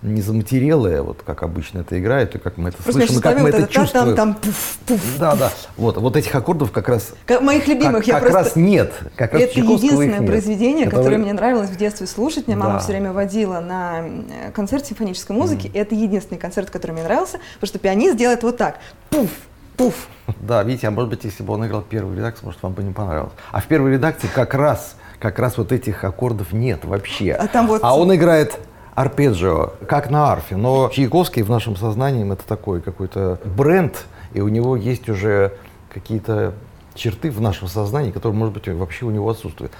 не 0.01 0.21
заматерелая, 0.21 1.01
вот 1.01 1.23
как 1.25 1.43
обычно 1.43 1.79
это 1.79 1.99
играет, 1.99 2.35
и 2.35 2.37
как 2.37 2.57
мы 2.57 2.69
это 2.69 2.77
Просто 2.77 3.01
слышим, 3.01 3.19
и 3.19 3.21
как 3.21 3.39
мы 3.39 3.49
это, 3.49 3.57
это 3.59 3.73
чувствуем. 3.73 4.15
Там, 4.15 4.33
там, 4.33 4.35
пуф, 4.35 4.77
пуф. 4.85 5.01
Да, 5.19 5.35
да. 5.35 5.51
Вот, 5.77 5.97
вот 5.97 6.15
этих 6.15 6.33
аккордов 6.35 6.71
как 6.71 6.89
раз... 6.89 7.13
Как, 7.25 7.41
моих 7.41 7.67
любимых. 7.67 7.97
Как, 7.97 8.07
я 8.07 8.13
как 8.19 8.23
просто... 8.23 8.39
раз 8.39 8.55
нет. 8.55 8.93
Как 9.15 9.33
раз 9.33 9.41
это 9.41 9.59
единственное 9.59 10.19
нет, 10.19 10.27
произведение, 10.27 10.85
которое... 10.85 11.03
которое 11.03 11.17
мне 11.17 11.33
нравилось 11.33 11.69
в 11.69 11.77
детстве 11.77 12.05
слушать. 12.07 12.47
Меня 12.47 12.57
да. 12.57 12.63
мама 12.65 12.79
все 12.79 12.89
время 12.89 13.13
водила 13.13 13.59
на 13.61 14.01
э, 14.01 14.51
концерт 14.53 14.85
симфонической 14.85 15.35
музыки. 15.35 15.67
Mm. 15.67 15.79
это 15.79 15.95
единственный 15.95 16.37
концерт, 16.37 16.69
который 16.69 16.91
мне 16.91 17.03
нравился, 17.03 17.39
потому 17.55 17.67
что 17.67 17.79
пианист 17.79 18.15
делает 18.15 18.43
вот 18.43 18.57
так. 18.57 18.77
Пуф, 19.09 19.29
пуф. 19.77 20.07
Да, 20.39 20.63
видите, 20.63 20.87
а 20.87 20.91
может 20.91 21.09
быть, 21.09 21.23
если 21.23 21.43
бы 21.43 21.53
он 21.53 21.65
играл 21.65 21.81
первую 21.81 22.17
редакцию, 22.17 22.45
может, 22.47 22.61
вам 22.63 22.73
бы 22.73 22.83
не 22.83 22.93
понравилось. 22.93 23.33
А 23.51 23.61
в 23.61 23.65
первой 23.65 23.93
редакции 23.93 24.27
как 24.27 24.53
раз, 24.53 24.95
как 25.19 25.39
раз 25.39 25.57
вот 25.57 25.71
этих 25.71 26.03
аккордов 26.03 26.53
нет 26.53 26.85
вообще. 26.85 27.33
А, 27.33 27.47
там 27.47 27.67
вот... 27.67 27.81
а 27.83 27.97
он 27.97 28.13
играет 28.15 28.59
арпеджио, 28.95 29.73
как 29.87 30.09
на 30.09 30.31
арфе. 30.31 30.55
Но 30.55 30.89
Чайковский 30.89 31.43
в 31.43 31.49
нашем 31.49 31.75
сознании 31.75 32.31
это 32.31 32.45
такой 32.45 32.81
какой-то 32.81 33.39
бренд, 33.43 34.05
и 34.33 34.41
у 34.41 34.47
него 34.47 34.75
есть 34.75 35.09
уже 35.09 35.53
какие-то 35.93 36.53
черты 36.95 37.29
в 37.29 37.41
нашем 37.41 37.67
сознании, 37.67 38.11
которые, 38.11 38.37
может 38.37 38.53
быть, 38.53 38.67
вообще 38.67 39.05
у 39.05 39.11
него 39.11 39.29
отсутствуют. 39.29 39.73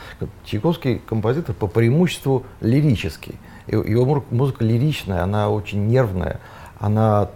Чайковский 0.43 0.99
композитор 0.99 1.55
по 1.55 1.67
преимуществу 1.67 2.43
лирический. 2.59 3.35
Его 3.67 4.23
музыка 4.29 4.63
лиричная, 4.63 5.23
она 5.23 5.49
очень 5.49 5.87
нервная, 5.87 6.39
она 6.77 7.29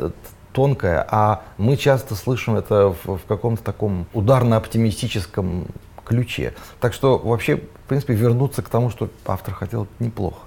тонкая, 0.54 1.06
а 1.10 1.44
мы 1.58 1.78
часто 1.78 2.16
слышим 2.16 2.56
это 2.56 2.96
в, 3.04 3.18
в 3.18 3.26
каком-то 3.28 3.64
таком 3.64 4.08
ударно-оптимистическом 4.14 5.68
ключе. 6.04 6.54
Так 6.80 6.94
что 6.94 7.18
вообще, 7.18 7.58
в 7.58 7.88
принципе, 7.88 8.14
вернуться 8.14 8.62
к 8.62 8.70
тому, 8.70 8.90
что 8.90 9.10
автор 9.26 9.54
хотел, 9.54 9.88
неплохо. 10.00 10.40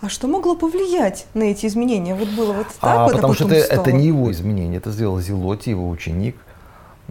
А 0.00 0.08
что 0.08 0.26
могло 0.26 0.56
повлиять 0.56 1.26
на 1.32 1.44
эти 1.44 1.66
изменения? 1.66 2.14
Вот 2.16 2.28
было 2.30 2.52
вот 2.52 2.66
так, 2.80 2.98
а, 2.98 3.04
вот, 3.04 3.12
потому 3.12 3.32
а 3.32 3.36
что 3.36 3.44
это, 3.46 3.72
это 3.72 3.92
не 3.92 4.08
его 4.08 4.32
изменение, 4.32 4.78
это 4.78 4.90
сделал 4.90 5.20
Зелоти, 5.20 5.68
его 5.68 5.88
ученик. 5.88 6.36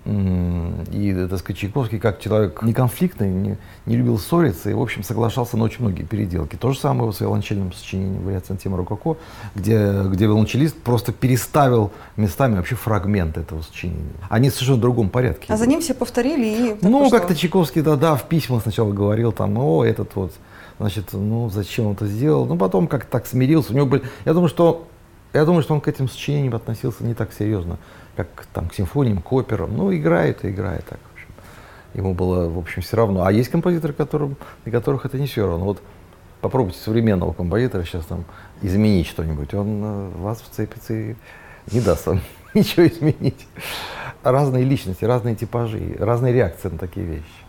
И, 0.03 1.27
так 1.29 1.38
сказать, 1.39 1.60
Чайковский, 1.60 2.00
как 2.00 2.20
человек 2.20 2.63
неконфликтный, 2.63 3.29
не, 3.29 3.58
не 3.86 3.98
любил 3.98 4.17
ссориться 4.17 4.72
и, 4.72 4.74
в 4.74 4.81
общем, 4.81 5.03
соглашался 5.03 5.58
на 5.58 5.63
очень 5.63 5.81
многие 5.81 6.03
переделки. 6.03 6.55
То 6.55 6.72
же 6.72 6.79
самое 6.79 7.12
с 7.13 7.20
виолончельным 7.20 7.72
сочинением 7.72 8.24
«Вариация 8.24 8.55
на 8.55 8.60
тему 8.60 8.77
Рококо», 8.77 9.17
где, 9.53 10.01
где 10.05 10.25
виолончелист 10.25 10.75
просто 10.81 11.12
переставил 11.12 11.91
местами 12.15 12.55
вообще 12.55 12.74
фрагмент 12.74 13.38
этого 13.38 13.62
сочинения. 13.62 14.10
Они 14.27 14.50
в 14.50 14.53
совершенно 14.53 14.81
другом 14.81 15.10
порядке. 15.10 15.53
А 15.53 15.58
за 15.58 15.67
ним 15.67 15.81
все 15.81 15.93
повторили 15.93 16.48
и... 16.48 16.75
Ну, 16.81 17.08
как-то 17.12 17.36
Чайковский, 17.36 17.84
да-да, 17.84 18.15
в 18.15 18.27
письмах 18.27 18.63
сначала 18.63 18.91
говорил 18.91 19.31
там, 19.31 19.55
о, 19.60 19.86
этот 19.86 20.15
вот, 20.15 20.34
значит, 20.79 21.10
ну, 21.13 21.51
зачем 21.51 21.86
он 21.86 21.93
это 21.93 22.08
сделал. 22.08 22.48
Ну, 22.48 22.58
потом 22.58 22.88
как-то 22.88 23.12
так 23.12 23.27
смирился. 23.27 23.72
У 23.72 23.75
него 23.75 23.86
были... 23.86 24.01
Я 24.25 24.34
думаю, 24.34 24.50
что 24.50 24.88
я 25.34 25.46
думаю, 25.46 25.62
что 25.62 25.75
он 25.75 25.79
к 25.79 25.88
этим 25.88 26.10
сочинениям 26.10 26.55
относился 26.55 27.03
не 27.03 27.13
так 27.13 27.31
серьезно 27.38 27.77
как 28.23 28.45
там 28.47 28.69
к 28.69 28.73
симфониям, 28.73 29.21
к 29.21 29.31
операм. 29.31 29.75
Ну, 29.75 29.93
играет 29.93 30.43
и 30.45 30.49
играет 30.49 30.85
так. 30.85 30.99
В 30.99 31.13
общем. 31.13 31.27
Ему 31.93 32.13
было, 32.13 32.49
в 32.49 32.57
общем, 32.57 32.81
все 32.81 32.97
равно. 32.97 33.25
А 33.25 33.31
есть 33.31 33.49
композиторы, 33.49 33.93
которым, 33.93 34.37
для 34.63 34.71
которых 34.71 35.05
это 35.05 35.17
не 35.19 35.27
все 35.27 35.45
равно. 35.45 35.65
Вот 35.65 35.81
попробуйте 36.41 36.79
современного 36.79 37.33
композитора 37.33 37.83
сейчас 37.83 38.05
там 38.05 38.25
изменить 38.61 39.07
что-нибудь. 39.07 39.53
Он 39.53 39.81
э, 39.83 40.09
вас 40.17 40.41
вцепится 40.41 40.93
и 40.93 41.15
не 41.71 41.81
даст 41.81 42.07
вам 42.07 42.21
ничего 42.53 42.87
изменить. 42.87 43.47
Разные 44.23 44.63
личности, 44.63 45.05
разные 45.05 45.35
типажи, 45.35 45.95
разные 45.99 46.33
реакции 46.33 46.69
на 46.69 46.77
такие 46.77 47.05
вещи 47.05 47.41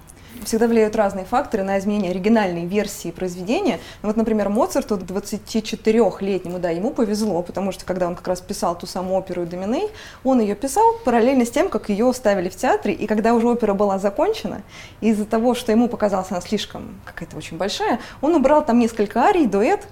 всегда 0.45 0.67
влияют 0.67 0.97
разные 0.97 1.25
факторы 1.25 1.63
на 1.63 1.79
изменение 1.79 2.11
оригинальной 2.11 2.67
версии 2.67 3.11
произведения. 3.11 3.79
Ну, 4.03 4.09
вот, 4.09 4.17
например, 4.17 4.49
Моцарту, 4.49 4.97
24-летнему, 4.97 6.59
да, 6.59 6.71
ему 6.71 6.91
повезло, 6.91 7.43
потому 7.43 7.73
что 7.73 7.85
когда 7.85 8.07
он 8.07 8.15
как 8.15 8.29
раз 8.29 8.41
писал 8.41 8.77
ту 8.77 8.87
самую 8.87 9.17
оперу 9.19 9.47
«Доминей», 9.47 9.89
он 10.25 10.41
ее 10.41 10.55
писал 10.55 10.85
параллельно 11.05 11.45
с 11.45 11.51
тем, 11.51 11.69
как 11.69 11.89
ее 11.89 12.13
ставили 12.13 12.49
в 12.49 12.57
театре, 12.57 12.95
и 12.95 13.07
когда 13.07 13.35
уже 13.35 13.49
опера 13.49 13.75
была 13.75 13.99
закончена, 13.99 14.63
из-за 15.01 15.25
того, 15.25 15.55
что 15.55 15.73
ему 15.73 15.89
показалась 15.89 16.31
она 16.31 16.41
слишком 16.41 17.01
какая-то 17.05 17.37
очень 17.37 17.57
большая, 17.57 18.01
он 18.21 18.35
убрал 18.35 18.65
там 18.65 18.79
несколько 18.79 19.23
арий, 19.23 19.47
дуэт, 19.47 19.87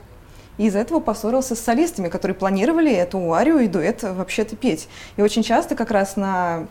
и 0.58 0.66
из-за 0.66 0.80
этого 0.80 1.00
поссорился 1.00 1.54
с 1.54 1.60
солистами, 1.60 2.08
которые 2.08 2.34
планировали 2.34 2.92
эту 2.92 3.32
арию 3.32 3.60
и 3.60 3.66
дуэт 3.66 4.02
вообще-то 4.02 4.56
петь. 4.56 4.88
И 5.16 5.22
очень 5.22 5.42
часто 5.42 5.74
как 5.74 5.90
раз 5.90 6.16
на 6.16 6.66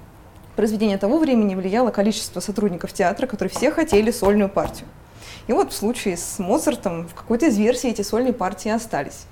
произведение 0.59 0.97
того 0.97 1.19
времени 1.19 1.55
влияло 1.55 1.89
количество 1.89 2.41
сотрудников 2.41 2.91
театра, 2.91 3.27
которые 3.27 3.49
все 3.49 3.71
хотели 3.71 4.11
сольную 4.11 4.49
партию. 4.49 4.89
И 5.47 5.53
вот 5.53 5.71
в 5.71 5.73
случае 5.73 6.17
с 6.17 6.37
Моцартом 6.37 7.07
в 7.07 7.13
какой-то 7.13 7.45
из 7.45 7.57
версий 7.57 7.87
эти 7.87 8.01
сольные 8.01 8.33
партии 8.33 8.69
остались. 8.69 9.25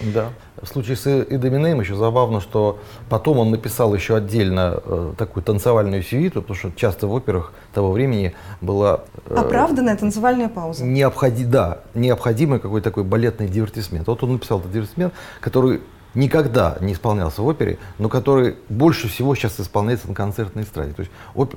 Да. 0.00 0.30
В 0.62 0.66
случае 0.66 0.96
с 0.96 1.06
Эдоминеем 1.06 1.80
еще 1.80 1.96
забавно, 1.96 2.40
что 2.40 2.78
потом 3.10 3.36
он 3.36 3.50
написал 3.50 3.94
еще 3.94 4.16
отдельно 4.16 4.80
э, 4.82 5.12
такую 5.18 5.44
танцевальную 5.44 6.02
сюиту, 6.02 6.40
потому 6.40 6.58
что 6.58 6.72
часто 6.74 7.06
в 7.06 7.14
операх 7.14 7.52
того 7.74 7.92
времени 7.92 8.32
была... 8.62 9.02
Э, 9.26 9.34
Оправданная 9.34 9.98
танцевальная 9.98 10.48
пауза. 10.48 10.82
Необходи, 10.82 11.44
да, 11.44 11.80
необходимый 11.92 12.58
какой-то 12.58 12.88
такой 12.88 13.04
балетный 13.04 13.48
дивертисмент. 13.48 14.06
Вот 14.06 14.22
он 14.22 14.32
написал 14.32 14.60
этот 14.60 14.72
дивертисмент, 14.72 15.12
который 15.42 15.82
никогда 16.14 16.76
не 16.80 16.92
исполнялся 16.92 17.42
в 17.42 17.46
опере, 17.46 17.78
но 17.98 18.08
который 18.08 18.56
больше 18.68 19.08
всего 19.08 19.34
сейчас 19.34 19.60
исполняется 19.60 20.08
на 20.08 20.14
концертной 20.14 20.64
эстраде. 20.64 20.92
То 20.92 21.00
есть 21.00 21.12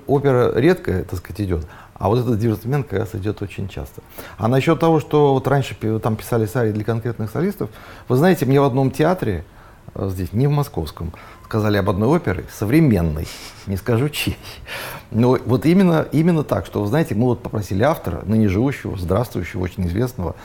опера 0.07 0.57
редко, 0.57 1.03
так 1.03 1.19
сказать, 1.19 1.41
идет, 1.41 1.67
а 1.95 2.09
вот 2.09 2.19
этот 2.19 2.39
дивертимент 2.39 2.87
как 2.87 2.99
раз 2.99 3.15
идет 3.15 3.41
очень 3.41 3.67
часто. 3.67 4.01
А 4.37 4.47
насчет 4.47 4.79
того, 4.79 4.99
что 4.99 5.33
вот 5.33 5.47
раньше 5.47 5.75
там 5.99 6.15
писали 6.15 6.45
сарии 6.45 6.71
для 6.71 6.83
конкретных 6.83 7.29
солистов, 7.29 7.69
вы 8.07 8.15
знаете, 8.17 8.45
мне 8.45 8.59
в 8.59 8.63
одном 8.63 8.91
театре, 8.91 9.45
э, 9.95 10.09
здесь, 10.09 10.33
не 10.33 10.47
в 10.47 10.51
московском, 10.51 11.13
сказали 11.53 11.77
об 11.77 11.87
одной 11.87 12.07
опере, 12.07 12.45
современной, 12.51 13.27
не 13.67 13.77
скажу 13.77 14.09
чьей. 14.09 14.39
Но 15.11 15.37
вот 15.45 15.67
именно, 15.67 16.07
именно 16.11 16.43
так, 16.43 16.65
что, 16.65 16.81
вы 16.81 16.87
знаете, 16.87 17.13
мы 17.13 17.25
вот 17.25 17.43
попросили 17.43 17.83
автора, 17.83 18.23
ныне 18.25 18.49
живущего, 18.49 18.97
здравствующего, 18.97 19.61
очень 19.61 19.85
известного, 19.85 20.35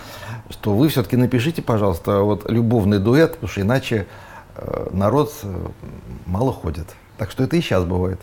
что 0.50 0.74
вы 0.74 0.90
все-таки 0.90 1.16
напишите, 1.16 1.62
пожалуйста, 1.62 2.18
вот 2.20 2.50
любовный 2.50 2.98
дуэт, 2.98 3.32
потому 3.32 3.48
что 3.48 3.62
иначе 3.62 4.06
э, 4.54 4.88
народ 4.92 5.32
э, 5.44 5.68
мало 6.26 6.52
ходит. 6.52 6.88
Так 7.16 7.30
что 7.30 7.42
это 7.42 7.56
и 7.56 7.62
сейчас 7.62 7.84
бывает. 7.84 8.20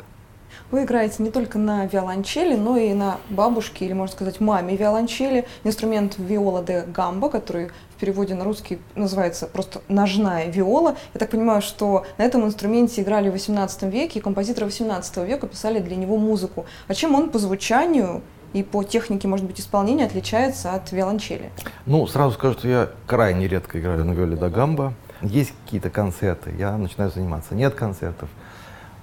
Вы 0.71 0.83
играете 0.83 1.21
не 1.21 1.29
только 1.29 1.59
на 1.59 1.85
виолончели, 1.85 2.55
но 2.55 2.75
и 2.75 2.93
на 2.93 3.17
бабушке, 3.29 3.85
или, 3.85 3.93
можно 3.93 4.15
сказать, 4.15 4.39
маме 4.39 4.75
виолончели. 4.75 5.45
Инструмент 5.63 6.15
виола 6.17 6.63
де 6.63 6.81
гамбо, 6.81 7.29
который 7.29 7.67
в 7.95 7.99
переводе 7.99 8.33
на 8.33 8.43
русский 8.43 8.79
называется 8.95 9.45
просто 9.45 9.81
ножная 9.89 10.47
виола. 10.47 10.95
Я 11.13 11.19
так 11.19 11.29
понимаю, 11.29 11.61
что 11.61 12.05
на 12.17 12.23
этом 12.23 12.45
инструменте 12.45 13.03
играли 13.03 13.29
в 13.29 13.35
XVIII 13.35 13.91
веке, 13.91 14.19
и 14.19 14.21
композиторы 14.21 14.67
XVIII 14.67 15.25
века 15.25 15.47
писали 15.47 15.79
для 15.79 15.95
него 15.95 16.17
музыку. 16.17 16.65
А 16.87 16.95
чем 16.95 17.13
он 17.13 17.29
по 17.29 17.37
звучанию 17.37 18.23
и 18.53 18.63
по 18.63 18.83
технике, 18.83 19.27
может 19.27 19.45
быть, 19.45 19.59
исполнения 19.59 20.05
отличается 20.05 20.73
от 20.73 20.91
виолончели? 20.91 21.51
Ну, 21.85 22.07
сразу 22.07 22.33
скажу, 22.33 22.57
что 22.57 22.67
я 22.67 22.89
крайне 23.05 23.47
редко 23.47 23.79
играю 23.79 24.03
на 24.03 24.13
виоле 24.13 24.35
да 24.35 24.49
гамбо. 24.49 24.93
Есть 25.21 25.53
какие-то 25.63 25.91
концерты, 25.91 26.53
я 26.57 26.75
начинаю 26.75 27.11
заниматься. 27.11 27.53
Нет 27.53 27.75
концертов 27.75 28.29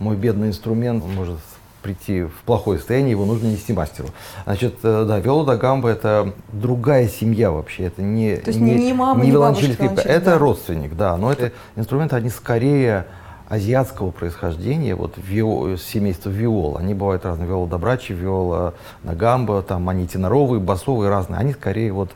мой 0.02 0.16
бедный 0.16 0.49
инструмент 0.49 1.04
может 1.04 1.38
прийти 1.83 2.25
в 2.25 2.33
плохое 2.47 2.79
состояние, 2.79 3.12
его 3.12 3.27
нужно 3.27 3.49
нести 3.49 3.73
мастеру. 3.73 4.09
Значит, 4.45 4.77
э, 4.83 5.05
да, 5.07 5.19
виола 5.19 5.45
да 5.45 5.57
гамба 5.57 5.91
это 5.91 6.33
другая 6.53 7.09
семья 7.09 7.51
вообще, 7.51 7.85
это 7.85 8.03
не 8.03 8.37
То 8.37 8.51
есть 8.51 8.61
не, 8.61 8.75
не 8.75 8.93
мама, 8.93 9.23
не, 9.25 9.31
не 9.31 9.37
бабушка, 9.37 9.85
это 9.85 10.25
да. 10.25 10.39
родственник, 10.39 10.97
да, 10.97 11.17
но 11.17 11.33
это 11.33 11.53
инструменты, 11.77 12.17
они 12.17 12.31
скорее 12.31 13.07
азиатского 13.49 14.12
происхождения, 14.12 14.95
вот 14.95 15.15
вио, 15.17 15.77
семейство 15.77 16.31
виол, 16.31 16.79
они 16.79 16.95
бывают 16.95 17.27
разные, 17.27 17.47
виола 17.47 17.69
добрачи, 17.69 18.15
виола 18.15 18.75
нагамба, 19.03 19.62
там 19.62 19.89
они 19.91 20.07
теноровые, 20.07 20.59
басовые, 20.59 21.11
разные, 21.11 21.39
они 21.39 21.53
скорее 21.53 21.93
вот 21.93 22.12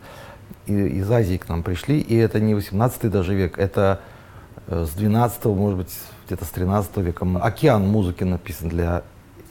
из 0.67 1.11
Азии 1.11 1.37
к 1.37 1.49
нам 1.49 1.63
пришли, 1.63 1.99
и 1.99 2.17
это 2.17 2.41
не 2.41 2.55
18 2.55 3.11
даже 3.11 3.35
век, 3.35 3.59
это 3.59 4.01
э, 4.67 4.87
с 4.87 4.95
12 4.95 5.45
может 5.47 5.79
быть, 5.79 5.95
где-то 6.27 6.45
с 6.45 6.49
13 6.49 6.97
века. 6.99 7.27
Океан 7.41 7.87
музыки 7.87 8.25
написан 8.25 8.69
для 8.69 9.03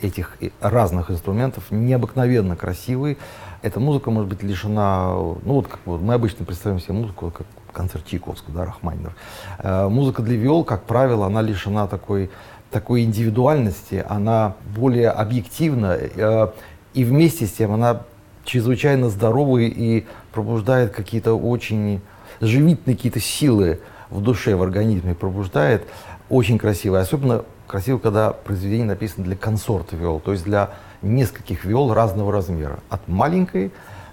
этих 0.01 0.37
разных 0.61 1.11
инструментов 1.11 1.71
необыкновенно 1.71 2.55
красивый. 2.55 3.17
Эта 3.61 3.79
музыка 3.79 4.11
может 4.11 4.29
быть 4.29 4.43
лишена, 4.43 5.09
ну 5.13 5.53
вот 5.53 5.67
как 5.67 5.79
вот 5.85 6.01
мы 6.01 6.13
обычно 6.13 6.45
представляем 6.45 6.81
себе 6.81 6.93
музыку 6.93 7.31
как 7.31 7.47
концерт 7.71 8.05
Чайковского, 8.05 8.55
да, 8.55 8.65
Рахманинов. 8.65 9.13
Э, 9.59 9.87
музыка 9.87 10.21
для 10.21 10.37
виол, 10.37 10.63
как 10.63 10.83
правило, 10.83 11.25
она 11.25 11.41
лишена 11.41 11.87
такой, 11.87 12.29
такой 12.71 13.03
индивидуальности, 13.03 14.03
она 14.07 14.55
более 14.75 15.09
объективна, 15.09 15.97
э, 15.97 16.47
и 16.93 17.03
вместе 17.03 17.45
с 17.45 17.51
тем 17.51 17.73
она 17.73 18.03
чрезвычайно 18.45 19.09
здоровая 19.09 19.65
и 19.65 20.05
пробуждает 20.31 20.93
какие-то 20.93 21.33
очень 21.33 22.01
живительные 22.39 22.95
какие-то 22.95 23.19
силы 23.19 23.79
в 24.09 24.21
душе, 24.21 24.55
в 24.55 24.63
организме 24.63 25.15
пробуждает. 25.15 25.83
Очень 26.29 26.57
красиво. 26.57 26.99
Особенно 26.99 27.43
красиво, 27.67 27.97
когда 27.97 28.31
произведение 28.31 28.85
написано 28.85 29.23
для 29.23 29.35
консорта 29.35 29.95
виол, 29.95 30.19
то 30.19 30.31
есть 30.31 30.43
для 30.43 30.71
нескольких 31.01 31.65
виол 31.65 31.93
разного 31.93 32.31
размера. 32.31 32.79
От 32.89 33.07
маленькой 33.07 33.71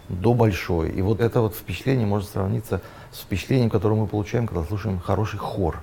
до 0.08 0.34
большой. 0.34 0.90
И 0.90 1.02
вот 1.02 1.20
это 1.20 1.40
вот 1.40 1.54
впечатление 1.54 2.06
может 2.06 2.28
сравниться 2.28 2.80
с 3.12 3.20
впечатлением, 3.20 3.70
которое 3.70 3.94
мы 3.94 4.06
получаем, 4.06 4.46
когда 4.46 4.64
слушаем 4.64 4.98
хороший 4.98 5.38
хор. 5.38 5.80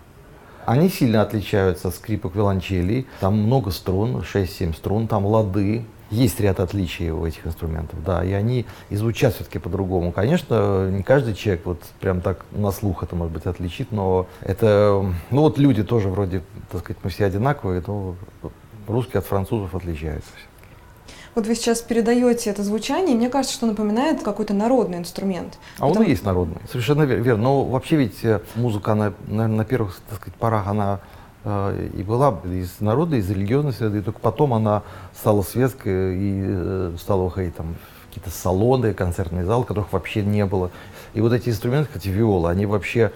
Они 0.66 0.90
сильно 0.90 1.22
отличаются 1.22 1.88
от 1.88 1.96
скрипок 1.96 2.36
виолончелей. 2.36 3.08
Там 3.20 3.38
много 3.38 3.72
струн, 3.72 4.18
6-7 4.18 4.76
струн, 4.76 5.08
там 5.08 5.26
лады. 5.26 5.86
Есть 6.12 6.40
ряд 6.40 6.60
отличий 6.60 7.12
у 7.12 7.26
этих 7.26 7.46
инструментов, 7.46 8.04
да, 8.04 8.24
и 8.24 8.32
они 8.32 8.66
и 8.90 8.96
звучат 8.96 9.36
все-таки 9.36 9.60
по-другому. 9.60 10.12
Конечно, 10.12 10.90
не 10.90 11.04
каждый 11.04 11.36
человек 11.36 11.66
вот 11.66 11.82
прям 12.00 12.22
так 12.22 12.46
на 12.52 12.72
слух 12.72 13.04
это, 13.04 13.16
может 13.16 13.34
быть, 13.34 13.46
отличит, 13.46 13.92
но 13.92 14.28
это, 14.42 15.06
ну 15.30 15.42
вот 15.42 15.60
люди 15.60 15.84
тоже 15.84 16.10
вроде, 16.10 16.42
так 16.72 16.82
сказать, 16.82 16.98
мы 17.04 17.10
все 17.12 17.26
одинаковые, 17.26 17.84
но 17.86 18.16
русские 18.88 19.20
от 19.20 19.26
французов 19.26 19.76
отличаются. 19.76 20.32
Вот 21.36 21.46
вы 21.46 21.56
сейчас 21.56 21.82
передаете 21.82 22.50
это 22.50 22.64
звучание, 22.64 23.14
и 23.14 23.18
мне 23.18 23.30
кажется, 23.30 23.56
что 23.56 23.68
напоминает 23.68 24.24
какой-то 24.24 24.54
народный 24.54 24.98
инструмент. 24.98 25.60
А 25.78 25.88
Потому... 25.88 26.02
он 26.02 26.08
и 26.08 26.10
есть 26.10 26.26
народный, 26.26 26.58
совершенно 26.70 27.04
верно. 27.04 27.44
Но 27.44 27.66
вообще 27.66 27.98
ведь 27.98 28.26
э, 28.26 28.42
музыка, 28.56 28.94
она, 28.94 29.14
наверное, 29.28 29.58
на 29.58 29.66
первых, 29.66 30.00
так 30.10 30.20
сказать, 30.20 30.36
порах, 30.40 30.68
она 30.68 31.00
и 31.46 32.04
была 32.04 32.40
из 32.44 32.80
народа, 32.80 33.16
из 33.16 33.30
религиозной 33.30 33.74
среды, 33.74 34.00
и 34.00 34.02
только 34.02 34.20
потом 34.20 34.54
она 34.54 34.84
стала 35.16 35.42
светской 35.42 36.18
и 36.18 36.44
э, 36.46 36.96
стала 37.00 37.24
уходить 37.24 37.56
там 37.56 37.76
в 37.76 38.08
какие-то 38.08 38.30
салоны, 38.30 38.94
концертные 38.94 39.46
залы, 39.46 39.64
которых 39.64 39.94
вообще 39.94 40.22
не 40.22 40.46
было. 40.46 40.72
И 41.14 41.22
вот 41.22 41.32
эти 41.32 41.50
инструменты, 41.50 41.92
эти 41.96 42.10
виолы, 42.10 42.50
они 42.50 42.66
вообще 42.66 43.12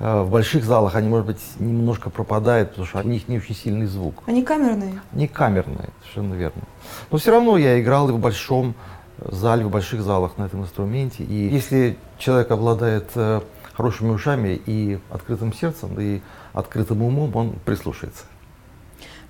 Э, 0.00 0.22
в 0.22 0.30
больших 0.30 0.64
залах 0.64 0.96
они, 0.96 1.08
может 1.08 1.26
быть, 1.26 1.40
немножко 1.58 2.08
пропадают, 2.08 2.70
потому 2.70 2.86
что 2.86 3.00
у 3.00 3.02
них 3.02 3.28
не 3.28 3.36
очень 3.36 3.54
сильный 3.54 3.86
звук. 3.86 4.22
Они 4.26 4.42
камерные? 4.42 5.00
Не 5.12 5.28
камерные, 5.28 5.90
совершенно 6.00 6.34
верно. 6.34 6.62
Но 7.10 7.18
все 7.18 7.30
равно 7.30 7.58
я 7.58 7.80
играл 7.80 8.08
и 8.08 8.12
в 8.12 8.18
большом 8.18 8.74
зале, 9.18 9.64
в 9.66 9.70
больших 9.70 10.00
залах 10.00 10.38
на 10.38 10.44
этом 10.44 10.62
инструменте. 10.62 11.22
И 11.22 11.34
если 11.34 11.98
человек 12.18 12.50
обладает 12.50 13.10
э, 13.14 13.42
хорошими 13.74 14.08
ушами 14.10 14.60
и 14.64 14.98
открытым 15.10 15.52
сердцем, 15.52 15.94
и 16.00 16.22
открытым 16.52 17.02
умом, 17.02 17.34
он 17.36 17.52
прислушается 17.64 18.24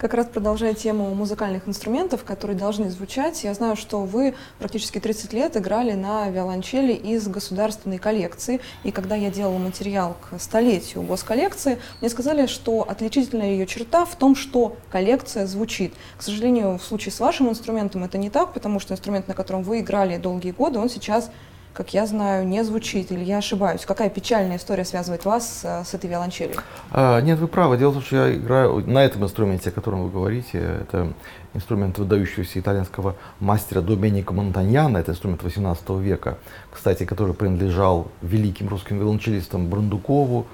как 0.00 0.14
раз 0.14 0.26
продолжая 0.26 0.72
тему 0.72 1.14
музыкальных 1.14 1.68
инструментов, 1.68 2.24
которые 2.24 2.56
должны 2.56 2.88
звучать, 2.88 3.44
я 3.44 3.52
знаю, 3.52 3.76
что 3.76 4.00
вы 4.00 4.34
практически 4.58 4.98
30 4.98 5.34
лет 5.34 5.56
играли 5.58 5.92
на 5.92 6.30
виолончели 6.30 6.94
из 6.94 7.28
государственной 7.28 7.98
коллекции. 7.98 8.60
И 8.82 8.92
когда 8.92 9.14
я 9.14 9.30
делала 9.30 9.58
материал 9.58 10.16
к 10.22 10.40
столетию 10.40 11.02
госколлекции, 11.02 11.78
мне 12.00 12.08
сказали, 12.08 12.46
что 12.46 12.88
отличительная 12.88 13.50
ее 13.50 13.66
черта 13.66 14.06
в 14.06 14.16
том, 14.16 14.34
что 14.34 14.76
коллекция 14.90 15.46
звучит. 15.46 15.92
К 16.16 16.22
сожалению, 16.22 16.78
в 16.78 16.82
случае 16.82 17.12
с 17.12 17.20
вашим 17.20 17.50
инструментом 17.50 18.02
это 18.02 18.16
не 18.16 18.30
так, 18.30 18.54
потому 18.54 18.80
что 18.80 18.94
инструмент, 18.94 19.28
на 19.28 19.34
котором 19.34 19.62
вы 19.62 19.80
играли 19.80 20.16
долгие 20.16 20.52
годы, 20.52 20.78
он 20.78 20.88
сейчас 20.88 21.30
как 21.72 21.94
я 21.94 22.06
знаю, 22.06 22.46
не 22.46 22.64
звучит, 22.64 23.12
или 23.12 23.22
я 23.22 23.38
ошибаюсь? 23.38 23.84
Какая 23.86 24.10
печальная 24.10 24.56
история 24.56 24.84
связывает 24.84 25.24
вас 25.24 25.62
с, 25.62 25.84
с 25.88 25.94
этой 25.94 26.10
виолончелью? 26.10 26.56
А, 26.90 27.20
нет, 27.20 27.38
вы 27.38 27.46
правы. 27.46 27.78
Дело 27.78 27.90
в 27.90 27.94
том, 27.94 28.02
что 28.02 28.16
я 28.16 28.34
играю 28.34 28.84
на 28.86 29.04
этом 29.04 29.24
инструменте, 29.24 29.70
о 29.70 29.72
котором 29.72 30.04
вы 30.04 30.10
говорите. 30.10 30.58
Это 30.58 31.12
инструмент 31.54 31.98
выдающегося 31.98 32.58
итальянского 32.58 33.14
мастера 33.38 33.80
Доменико 33.80 34.34
Монтаньяна. 34.34 34.98
Это 34.98 35.12
инструмент 35.12 35.42
18 35.42 35.88
века, 35.90 36.38
кстати, 36.72 37.04
который 37.04 37.34
принадлежал 37.34 38.08
великим 38.20 38.68
русским 38.68 38.98
виолончелистам 38.98 39.68
Брандукову 39.68 40.46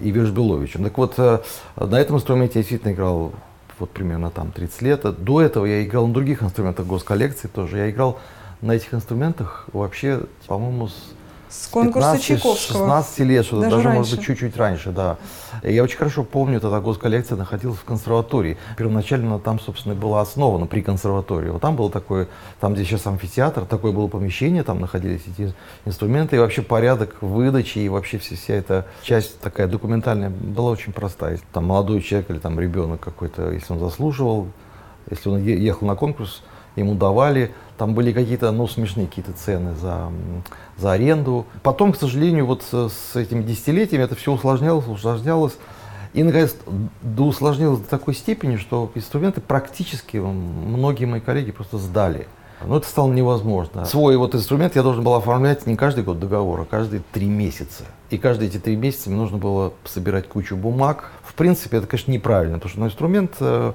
и 0.00 0.10
Вержбеловичу. 0.10 0.82
Так 0.82 0.96
вот, 0.98 1.14
э, 1.18 1.40
на 1.76 2.00
этом 2.00 2.16
инструменте 2.16 2.58
я 2.58 2.62
действительно 2.62 2.92
играл 2.92 3.32
вот 3.78 3.90
примерно 3.90 4.30
там 4.30 4.52
30 4.52 4.82
лет. 4.82 5.24
До 5.24 5.42
этого 5.42 5.66
я 5.66 5.84
играл 5.84 6.06
на 6.06 6.14
других 6.14 6.42
инструментах 6.42 6.86
госколлекции 6.86 7.48
тоже. 7.48 7.78
Я 7.78 7.90
играл 7.90 8.18
на 8.62 8.72
этих 8.72 8.94
инструментах 8.94 9.66
вообще, 9.72 10.22
по-моему, 10.46 10.88
с 10.88 10.94
с 11.52 11.66
конкурса 11.66 12.12
15, 12.12 12.24
Чайковского. 12.24 12.78
16 12.78 13.18
лет, 13.20 13.44
что 13.44 13.60
даже, 13.60 13.76
даже 13.76 13.88
может 13.90 14.16
быть, 14.16 14.24
чуть-чуть 14.24 14.56
раньше, 14.56 14.90
да. 14.90 15.18
Я 15.62 15.82
очень 15.82 15.98
хорошо 15.98 16.24
помню, 16.24 16.60
тогда 16.60 16.80
госколлекция 16.80 17.36
находилась 17.36 17.76
в 17.76 17.84
консерватории. 17.84 18.56
Первоначально 18.78 19.34
она 19.34 19.38
там, 19.38 19.60
собственно, 19.60 19.94
была 19.94 20.22
основана 20.22 20.66
при 20.66 20.80
консерватории. 20.80 21.50
Вот 21.50 21.60
там 21.60 21.76
было 21.76 21.90
такое, 21.90 22.28
там, 22.58 22.72
где 22.72 22.84
сейчас 22.84 23.06
амфитеатр, 23.06 23.66
такое 23.66 23.92
было 23.92 24.08
помещение, 24.08 24.62
там 24.62 24.80
находились 24.80 25.22
эти 25.26 25.52
инструменты, 25.84 26.36
и 26.36 26.38
вообще 26.38 26.62
порядок 26.62 27.16
выдачи, 27.20 27.80
и 27.80 27.88
вообще 27.90 28.16
вся, 28.16 28.34
вся 28.34 28.54
эта 28.54 28.86
часть 29.02 29.38
такая 29.40 29.66
документальная 29.66 30.30
была 30.30 30.70
очень 30.70 30.94
простая. 30.94 31.38
Там 31.52 31.66
молодой 31.66 32.00
человек 32.00 32.30
или 32.30 32.38
там 32.38 32.58
ребенок 32.58 33.00
какой-то, 33.00 33.50
если 33.50 33.74
он 33.74 33.78
заслуживал, 33.78 34.48
если 35.10 35.28
он 35.28 35.44
ехал 35.44 35.86
на 35.86 35.96
конкурс, 35.96 36.42
ему 36.76 36.94
давали, 36.94 37.52
там 37.78 37.94
были 37.94 38.12
какие-то, 38.12 38.50
ну, 38.52 38.68
смешные 38.68 39.06
какие-то 39.06 39.32
цены 39.32 39.74
за, 39.74 40.10
за 40.76 40.92
аренду. 40.92 41.46
Потом, 41.62 41.92
к 41.92 41.96
сожалению, 41.96 42.46
вот 42.46 42.62
с, 42.62 42.90
с 42.90 43.16
этими 43.16 43.42
десятилетиями 43.42 44.04
это 44.04 44.14
все 44.14 44.32
усложнялось, 44.32 44.86
усложнялось. 44.86 45.56
И, 46.14 46.22
наконец, 46.22 46.54
до 47.00 47.24
усложнилось 47.24 47.80
до 47.80 47.88
такой 47.88 48.14
степени, 48.14 48.56
что 48.56 48.90
инструменты 48.94 49.40
практически 49.40 50.18
многие 50.18 51.06
мои 51.06 51.20
коллеги 51.20 51.52
просто 51.52 51.78
сдали. 51.78 52.28
Но 52.66 52.76
это 52.76 52.86
стало 52.86 53.10
невозможно. 53.12 53.84
Свой 53.84 54.16
вот 54.16 54.34
инструмент 54.34 54.76
я 54.76 54.82
должен 54.82 55.02
был 55.02 55.14
оформлять 55.14 55.66
не 55.66 55.74
каждый 55.74 56.04
год 56.04 56.20
договора, 56.20 56.62
а 56.62 56.64
каждые 56.64 57.02
три 57.12 57.26
месяца. 57.26 57.84
И 58.10 58.18
каждые 58.18 58.48
эти 58.48 58.58
три 58.58 58.76
месяца 58.76 59.10
мне 59.10 59.18
нужно 59.18 59.38
было 59.38 59.72
собирать 59.84 60.28
кучу 60.28 60.56
бумаг. 60.56 61.10
В 61.24 61.34
принципе, 61.34 61.78
это, 61.78 61.86
конечно, 61.86 62.12
неправильно, 62.12 62.58
потому 62.58 62.70
что 62.70 62.80
ну, 62.80 62.86
инструмент 62.86 63.32
э, 63.40 63.72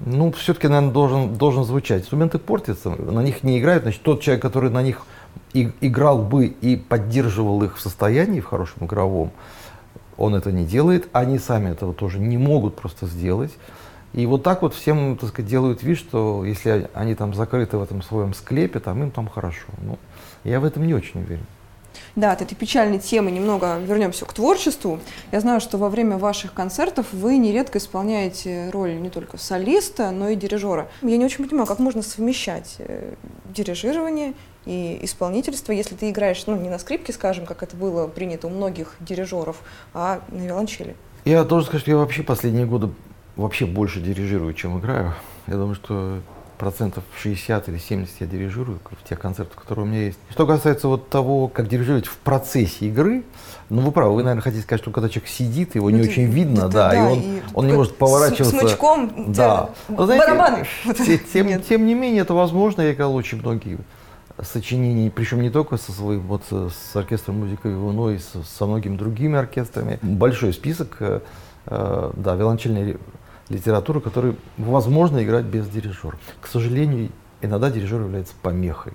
ну, 0.00 0.32
все-таки, 0.32 0.68
наверное, 0.68 0.92
должен, 0.92 1.34
должен 1.34 1.64
звучать. 1.64 2.02
Инструменты 2.02 2.38
портятся, 2.38 2.90
на 2.90 3.20
них 3.20 3.42
не 3.42 3.58
играют. 3.58 3.84
Значит, 3.84 4.02
тот 4.02 4.20
человек, 4.20 4.42
который 4.42 4.70
на 4.70 4.82
них 4.82 5.02
и, 5.52 5.70
играл 5.80 6.22
бы 6.22 6.46
и 6.46 6.76
поддерживал 6.76 7.62
их 7.62 7.76
в 7.76 7.80
состоянии, 7.80 8.40
в 8.40 8.46
хорошем 8.46 8.86
игровом, 8.86 9.30
он 10.16 10.34
это 10.34 10.52
не 10.52 10.64
делает. 10.64 11.08
Они 11.12 11.38
сами 11.38 11.70
этого 11.70 11.94
тоже 11.94 12.18
не 12.18 12.38
могут 12.38 12.76
просто 12.76 13.06
сделать. 13.06 13.52
И 14.12 14.26
вот 14.26 14.42
так 14.42 14.62
вот 14.62 14.74
всем, 14.74 15.16
так 15.16 15.30
сказать, 15.30 15.50
делают 15.50 15.82
вид, 15.82 15.98
что 15.98 16.44
если 16.44 16.90
они 16.92 17.14
там 17.14 17.32
закрыты 17.32 17.78
в 17.78 17.82
этом 17.82 18.02
своем 18.02 18.34
склепе, 18.34 18.78
там 18.78 19.02
им 19.02 19.10
там 19.10 19.28
хорошо. 19.28 19.68
Ну, 19.82 19.98
я 20.44 20.60
в 20.60 20.64
этом 20.64 20.86
не 20.86 20.94
очень 20.94 21.20
уверен. 21.20 21.46
Да, 22.16 22.32
от 22.32 22.42
этой 22.42 22.54
печальной 22.54 22.98
темы 22.98 23.30
немного 23.30 23.78
вернемся 23.78 24.24
к 24.24 24.32
творчеству. 24.32 25.00
Я 25.30 25.40
знаю, 25.40 25.60
что 25.60 25.78
во 25.78 25.88
время 25.88 26.18
ваших 26.18 26.52
концертов 26.52 27.06
вы 27.12 27.36
нередко 27.36 27.78
исполняете 27.78 28.70
роль 28.70 29.00
не 29.00 29.10
только 29.10 29.38
солиста, 29.38 30.10
но 30.10 30.28
и 30.28 30.36
дирижера. 30.36 30.88
Я 31.02 31.16
не 31.16 31.24
очень 31.24 31.46
понимаю, 31.46 31.66
как 31.66 31.78
можно 31.78 32.02
совмещать 32.02 32.76
э, 32.78 33.14
дирижирование 33.54 34.34
и 34.64 35.00
исполнительство, 35.02 35.72
если 35.72 35.94
ты 35.94 36.10
играешь, 36.10 36.44
ну, 36.46 36.56
не 36.56 36.70
на 36.70 36.78
скрипке, 36.78 37.12
скажем, 37.12 37.46
как 37.46 37.62
это 37.62 37.76
было 37.76 38.06
принято 38.06 38.46
у 38.46 38.50
многих 38.50 38.94
дирижеров, 39.00 39.62
а 39.92 40.20
на 40.28 40.42
виолончели. 40.42 40.94
Я 41.24 41.44
должен 41.44 41.66
сказать, 41.66 41.82
что 41.82 41.90
я 41.90 41.96
вообще 41.96 42.22
последние 42.22 42.66
годы 42.66 42.90
вообще 43.36 43.66
больше 43.66 44.00
дирижирую, 44.00 44.54
чем 44.54 44.78
играю. 44.78 45.14
Я 45.46 45.54
думаю, 45.54 45.74
что 45.74 46.20
процентов 46.62 47.02
60 47.20 47.70
или 47.70 47.76
70 47.76 48.20
я 48.20 48.26
дирижирую 48.28 48.78
в 48.84 49.08
тех 49.08 49.18
концертах, 49.18 49.60
которые 49.60 49.84
у 49.84 49.88
меня 49.88 50.04
есть. 50.04 50.18
Что 50.30 50.46
касается 50.46 50.86
вот 50.86 51.08
того, 51.08 51.48
как 51.48 51.66
дирижировать 51.66 52.06
в 52.06 52.16
процессе 52.18 52.86
игры, 52.86 53.24
ну 53.68 53.80
вы 53.80 53.90
правы, 53.90 54.14
вы, 54.14 54.22
наверное, 54.22 54.42
хотите 54.42 54.62
сказать, 54.62 54.80
что 54.80 54.92
когда 54.92 55.08
человек 55.08 55.28
сидит, 55.28 55.74
его 55.74 55.90
ну, 55.90 55.96
не 55.96 56.02
очень 56.02 56.26
видно, 56.26 56.68
да, 56.68 56.90
да, 56.90 56.94
и 56.94 57.00
он, 57.00 57.18
и 57.18 57.42
он 57.52 57.66
не 57.66 57.72
может 57.72 57.96
поворачиваться. 57.96 58.54
С 58.54 58.60
смычком, 58.60 59.32
да. 59.32 59.70
Но, 59.88 60.06
знаете, 60.06 60.24
барабаны. 60.24 60.66
Тем, 61.32 61.62
тем 61.62 61.84
не 61.84 61.94
менее, 61.94 62.22
это 62.22 62.32
возможно, 62.32 62.82
я 62.82 62.92
играл 62.92 63.12
очень 63.16 63.40
многие 63.40 63.78
сочинений, 64.40 65.10
причем 65.10 65.42
не 65.42 65.50
только 65.50 65.78
со 65.78 65.90
своим, 65.90 66.20
вот 66.28 66.42
с 66.48 66.94
оркестром 66.94 67.40
музыки 67.40 67.66
но 67.66 68.12
и 68.12 68.18
со, 68.18 68.44
со 68.44 68.66
многими 68.66 68.96
другими 68.96 69.36
оркестрами. 69.36 69.98
Большой 70.00 70.52
список, 70.52 70.98
э, 71.00 71.22
э 71.66 72.10
да, 72.14 72.36
виолончельный 72.36 72.98
литературу, 73.52 74.00
которую 74.00 74.36
возможно 74.58 75.22
играть 75.22 75.44
без 75.44 75.68
дирижера. 75.68 76.18
К 76.40 76.46
сожалению, 76.46 77.10
иногда 77.40 77.70
дирижер 77.70 78.00
является 78.00 78.34
помехой. 78.42 78.92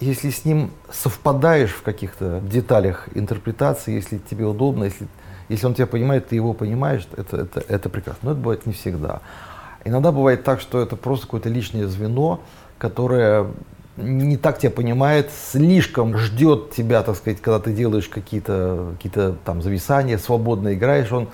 Если 0.00 0.30
с 0.30 0.44
ним 0.44 0.70
совпадаешь 0.90 1.72
в 1.72 1.82
каких-то 1.82 2.40
деталях 2.40 3.08
интерпретации, 3.14 3.92
если 3.92 4.18
тебе 4.18 4.46
удобно, 4.46 4.84
если, 4.84 5.08
если 5.48 5.66
он 5.66 5.74
тебя 5.74 5.86
понимает, 5.86 6.28
ты 6.28 6.36
его 6.36 6.52
понимаешь, 6.54 7.06
это, 7.16 7.38
это, 7.38 7.64
это 7.66 7.88
прекрасно. 7.88 8.20
Но 8.22 8.30
это 8.32 8.40
бывает 8.40 8.66
не 8.66 8.72
всегда. 8.72 9.20
Иногда 9.84 10.12
бывает 10.12 10.44
так, 10.44 10.60
что 10.60 10.80
это 10.80 10.96
просто 10.96 11.26
какое-то 11.26 11.48
лишнее 11.48 11.88
звено, 11.88 12.40
которое 12.78 13.48
не 13.96 14.36
так 14.36 14.58
тебя 14.58 14.70
понимает, 14.70 15.30
слишком 15.52 16.16
ждет 16.16 16.70
тебя, 16.70 17.02
так 17.02 17.16
сказать, 17.16 17.40
когда 17.40 17.58
ты 17.60 17.72
делаешь 17.72 18.08
какие-то 18.08 18.94
какие 19.00 19.34
там 19.44 19.62
зависания, 19.62 20.18
свободно 20.18 20.74
играешь, 20.74 21.12
он 21.12 21.28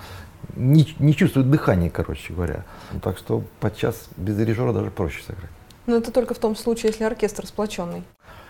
не, 0.56 0.94
не 0.98 1.14
чувствует 1.14 1.50
дыхания, 1.50 1.90
короче 1.90 2.32
говоря. 2.32 2.64
Так 3.02 3.18
что 3.18 3.44
подчас 3.60 4.08
без 4.16 4.36
дирижера 4.36 4.72
даже 4.72 4.90
проще 4.90 5.22
сыграть. 5.22 5.50
Но 5.86 5.96
это 5.96 6.10
только 6.10 6.34
в 6.34 6.38
том 6.38 6.56
случае, 6.56 6.90
если 6.90 7.04
оркестр 7.04 7.46
сплоченный. 7.46 8.02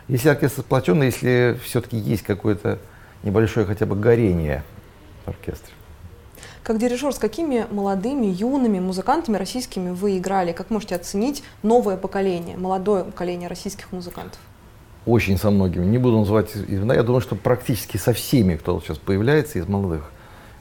Если 0.08 0.28
оркестр 0.28 0.60
сплоченный, 0.60 1.06
если 1.06 1.58
все-таки 1.62 1.96
есть 1.96 2.22
какое-то 2.22 2.78
небольшое 3.22 3.66
хотя 3.66 3.86
бы 3.86 3.96
горение 3.96 4.62
в 5.24 5.28
оркестре. 5.28 5.72
Как 6.62 6.78
дирижер, 6.78 7.12
с 7.12 7.18
какими 7.18 7.66
молодыми, 7.70 8.26
юными 8.26 8.80
музыкантами 8.80 9.36
российскими 9.36 9.90
вы 9.90 10.18
играли? 10.18 10.52
Как 10.52 10.70
можете 10.70 10.96
оценить 10.96 11.44
новое 11.62 11.96
поколение, 11.96 12.56
молодое 12.56 13.04
поколение 13.04 13.48
российских 13.48 13.92
музыкантов? 13.92 14.40
Очень 15.04 15.38
со 15.38 15.50
многими. 15.50 15.84
Не 15.84 15.98
буду 15.98 16.18
называть 16.18 16.56
имена. 16.56 16.94
Я 16.94 17.04
думаю, 17.04 17.20
что 17.20 17.36
практически 17.36 17.96
со 17.96 18.12
всеми, 18.12 18.56
кто 18.56 18.80
сейчас 18.80 18.98
появляется 18.98 19.60
из 19.60 19.68
молодых 19.68 20.10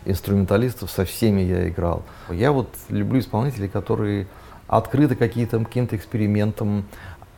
инструменталистов, 0.06 0.92
со 0.92 1.06
всеми 1.06 1.42
я 1.42 1.68
играл. 1.68 2.04
Я 2.30 2.52
вот 2.52 2.70
люблю 2.90 3.20
исполнителей, 3.20 3.68
которые 3.68 4.28
открыты 4.68 5.16
какие-то, 5.16 5.60
каким-то 5.60 5.96
экспериментам, 5.96 6.86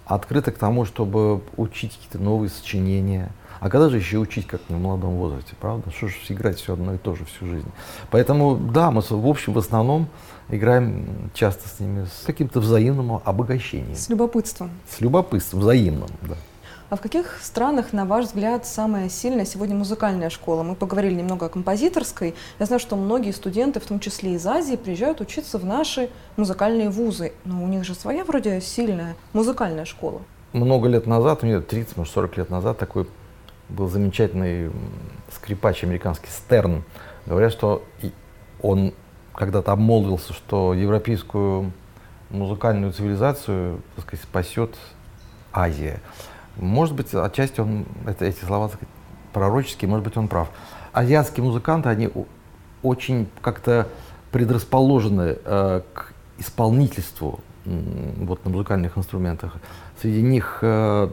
открыты 0.06 0.52
к 0.52 0.58
тому, 0.58 0.86
чтобы 0.86 1.42
учить 1.58 1.96
какие-то 1.96 2.20
новые 2.20 2.50
сочинения. 2.50 3.32
А 3.60 3.70
когда 3.70 3.90
же 3.90 3.98
еще 3.98 4.20
учить, 4.20 4.46
как 4.46 4.62
в 4.70 4.74
молодом 4.74 5.16
возрасте, 5.16 5.56
правда? 5.60 5.92
Что 5.92 6.08
же 6.08 6.16
играть 6.30 6.58
все 6.58 6.74
одно 6.74 6.94
и 6.94 6.98
то 6.98 7.16
же 7.16 7.26
всю 7.26 7.48
жизнь? 7.48 7.70
Поэтому, 8.12 8.56
да, 8.56 8.92
мы 8.92 9.02
в 9.02 9.28
общем, 9.28 9.54
в 9.54 9.58
основном 9.58 10.08
играем 10.50 11.32
часто 11.34 11.68
с 11.68 11.80
ними 11.80 12.06
с 12.06 12.26
каким-то 12.26 12.60
взаимным 12.60 13.20
обогащением. 13.24 13.96
С 13.96 14.10
любопытством. 14.10 14.70
С 14.90 15.02
любопытством, 15.02 15.62
взаимным, 15.62 16.10
да. 16.22 16.36
А 16.89 16.95
в 16.95 17.02
каких 17.02 17.39
странах, 17.41 17.91
на 17.91 18.06
ваш 18.06 18.28
взгляд, 18.28 18.65
самая 18.65 19.10
сильная 19.10 19.43
сегодня 19.43 19.76
музыкальная 19.76 20.30
школа? 20.30 20.63
Мы 20.63 20.73
поговорили 20.73 21.15
немного 21.15 21.47
о 21.47 21.50
композиторской. 21.50 22.34
Я 22.60 22.65
знаю, 22.65 22.80
что 22.80 22.95
многие 22.95 23.32
студенты, 23.32 23.82
в 23.82 23.86
том 23.86 24.00
числе 24.00 24.36
из 24.36 24.47
Азии, 24.47 24.78
приезжают 24.78 25.19
учиться 25.19 25.58
в 25.58 25.65
наши 25.65 26.10
музыкальные 26.38 26.89
вузы. 26.89 27.34
Но 27.43 27.62
у 27.62 27.67
них 27.67 27.84
же 27.84 27.93
своя 27.93 28.23
вроде 28.23 28.62
сильная 28.62 29.17
музыкальная 29.34 29.84
школа. 29.84 30.21
Много 30.54 30.88
лет 30.88 31.08
назад, 31.08 31.43
у 31.43 31.45
нее 31.45 31.60
30, 31.60 31.97
может 31.97 32.13
40 32.13 32.38
лет 32.38 32.50
назад, 32.50 32.78
такой 32.78 33.06
был 33.67 33.89
замечательный 33.89 34.71
скрипач 35.36 35.84
американский 35.84 36.30
Стерн. 36.30 36.86
Говорят, 37.26 37.52
что 37.52 37.84
он 38.62 38.93
когда-то 39.34 39.73
обмолвился, 39.73 40.32
что 40.32 40.73
европейскую 40.73 41.73
музыкальную 42.30 42.93
цивилизацию 42.93 43.82
так 43.97 44.06
сказать, 44.06 44.23
спасет 44.23 44.76
Азия. 45.52 46.00
Может 46.58 46.96
быть, 46.96 47.13
отчасти 47.13 47.60
он, 47.60 47.86
это, 48.06 48.26
эти 48.26 48.43
слова 48.43 48.67
сказать, 48.70 48.88
пророческие, 49.34 49.89
может 49.89 50.04
быть, 50.04 50.17
он 50.17 50.28
прав. 50.28 50.50
Азиатские 50.91 51.43
музыканты, 51.43 51.89
они 51.89 52.10
очень 52.84 53.28
как-то 53.41 53.88
предрасположены 54.32 55.38
э, 55.43 55.82
к 55.93 56.13
исполнительству 56.38 57.39
вот, 57.65 58.43
на 58.46 58.52
музыкальных 58.52 58.98
инструментах. 58.98 59.56
Среди 60.02 60.22
них 60.22 60.60
э, 60.62 61.10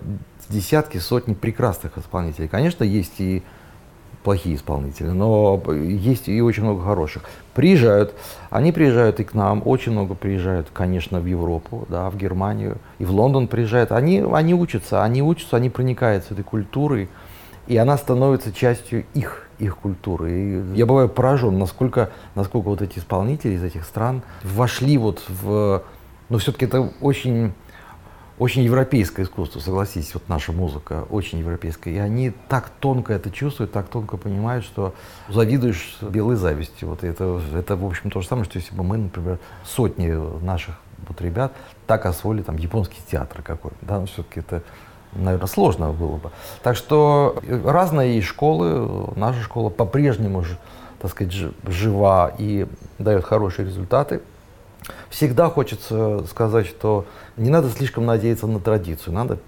десятки, 0.48 0.98
сотни 0.98 1.34
прекрасных 1.34 1.98
исполнителей. 1.98 2.48
Конечно, 2.48 2.84
есть 2.84 3.20
и 3.20 3.42
плохие 4.24 4.56
исполнители, 4.56 5.08
но 5.08 5.62
есть 5.70 6.28
и 6.28 6.40
очень 6.40 6.64
много 6.64 6.82
хороших. 6.82 7.24
Приезжают, 7.52 8.14
они 8.50 8.72
приезжают 8.72 9.20
и 9.20 9.24
к 9.24 9.34
нам, 9.34 9.62
очень 9.64 9.92
много 9.92 10.14
приезжают, 10.14 10.68
конечно, 10.72 11.20
в 11.20 11.26
Европу, 11.26 11.86
да, 11.90 12.08
в 12.08 12.16
Германию, 12.16 12.78
и 12.98 13.04
в 13.04 13.12
Лондон 13.12 13.46
приезжают. 13.46 13.92
Они, 13.92 14.24
они 14.32 14.54
учатся, 14.54 15.04
они 15.04 15.22
учатся, 15.22 15.58
они 15.58 15.68
проникают 15.68 16.24
с 16.24 16.30
этой 16.30 16.42
культурой, 16.42 17.10
и 17.66 17.76
она 17.76 17.98
становится 17.98 18.50
частью 18.50 19.04
их, 19.12 19.46
их 19.58 19.76
культуры. 19.76 20.32
И 20.32 20.74
я 20.74 20.86
бываю 20.86 21.10
поражен, 21.10 21.58
насколько, 21.58 22.10
насколько 22.34 22.68
вот 22.68 22.80
эти 22.80 22.98
исполнители 22.98 23.52
из 23.52 23.62
этих 23.62 23.84
стран 23.84 24.22
вошли 24.42 24.96
вот 24.96 25.22
в... 25.28 25.82
Но 26.30 26.38
все-таки 26.38 26.64
это 26.64 26.90
очень 27.02 27.52
очень 28.38 28.62
европейское 28.62 29.24
искусство, 29.24 29.60
согласитесь, 29.60 30.14
вот 30.14 30.28
наша 30.28 30.52
музыка 30.52 31.06
очень 31.10 31.38
европейская. 31.38 31.94
И 31.94 31.98
они 31.98 32.32
так 32.48 32.70
тонко 32.80 33.12
это 33.12 33.30
чувствуют, 33.30 33.72
так 33.72 33.88
тонко 33.88 34.16
понимают, 34.16 34.64
что 34.64 34.94
завидуешь 35.28 35.98
белой 36.00 36.36
завистью. 36.36 36.88
Вот 36.88 37.04
это, 37.04 37.40
это, 37.54 37.76
в 37.76 37.84
общем, 37.84 38.10
то 38.10 38.20
же 38.20 38.26
самое, 38.26 38.44
что 38.44 38.58
если 38.58 38.74
бы 38.74 38.82
мы, 38.82 38.98
например, 38.98 39.38
сотни 39.64 40.08
наших 40.44 40.74
вот 41.06 41.20
ребят 41.20 41.52
так 41.86 42.06
освоили 42.06 42.42
там 42.42 42.56
японский 42.56 43.00
театр 43.10 43.42
какой-то, 43.42 43.76
да, 43.82 44.00
ну, 44.00 44.06
все-таки 44.06 44.40
это, 44.40 44.62
наверное, 45.12 45.46
сложно 45.46 45.92
было 45.92 46.16
бы. 46.16 46.30
Так 46.62 46.76
что 46.76 47.40
разные 47.64 48.20
школы, 48.22 49.12
наша 49.16 49.42
школа 49.42 49.68
по-прежнему, 49.70 50.44
так 51.00 51.10
сказать, 51.10 51.34
жива 51.66 52.32
и 52.38 52.66
дает 52.98 53.24
хорошие 53.24 53.66
результаты. 53.66 54.22
Всегда 55.08 55.48
хочется 55.48 56.24
сказать, 56.28 56.66
что 56.66 57.06
не 57.36 57.50
надо 57.50 57.70
слишком 57.70 58.04
надеяться 58.06 58.46
на 58.46 58.60
традицию, 58.60 59.14
надо 59.14 59.38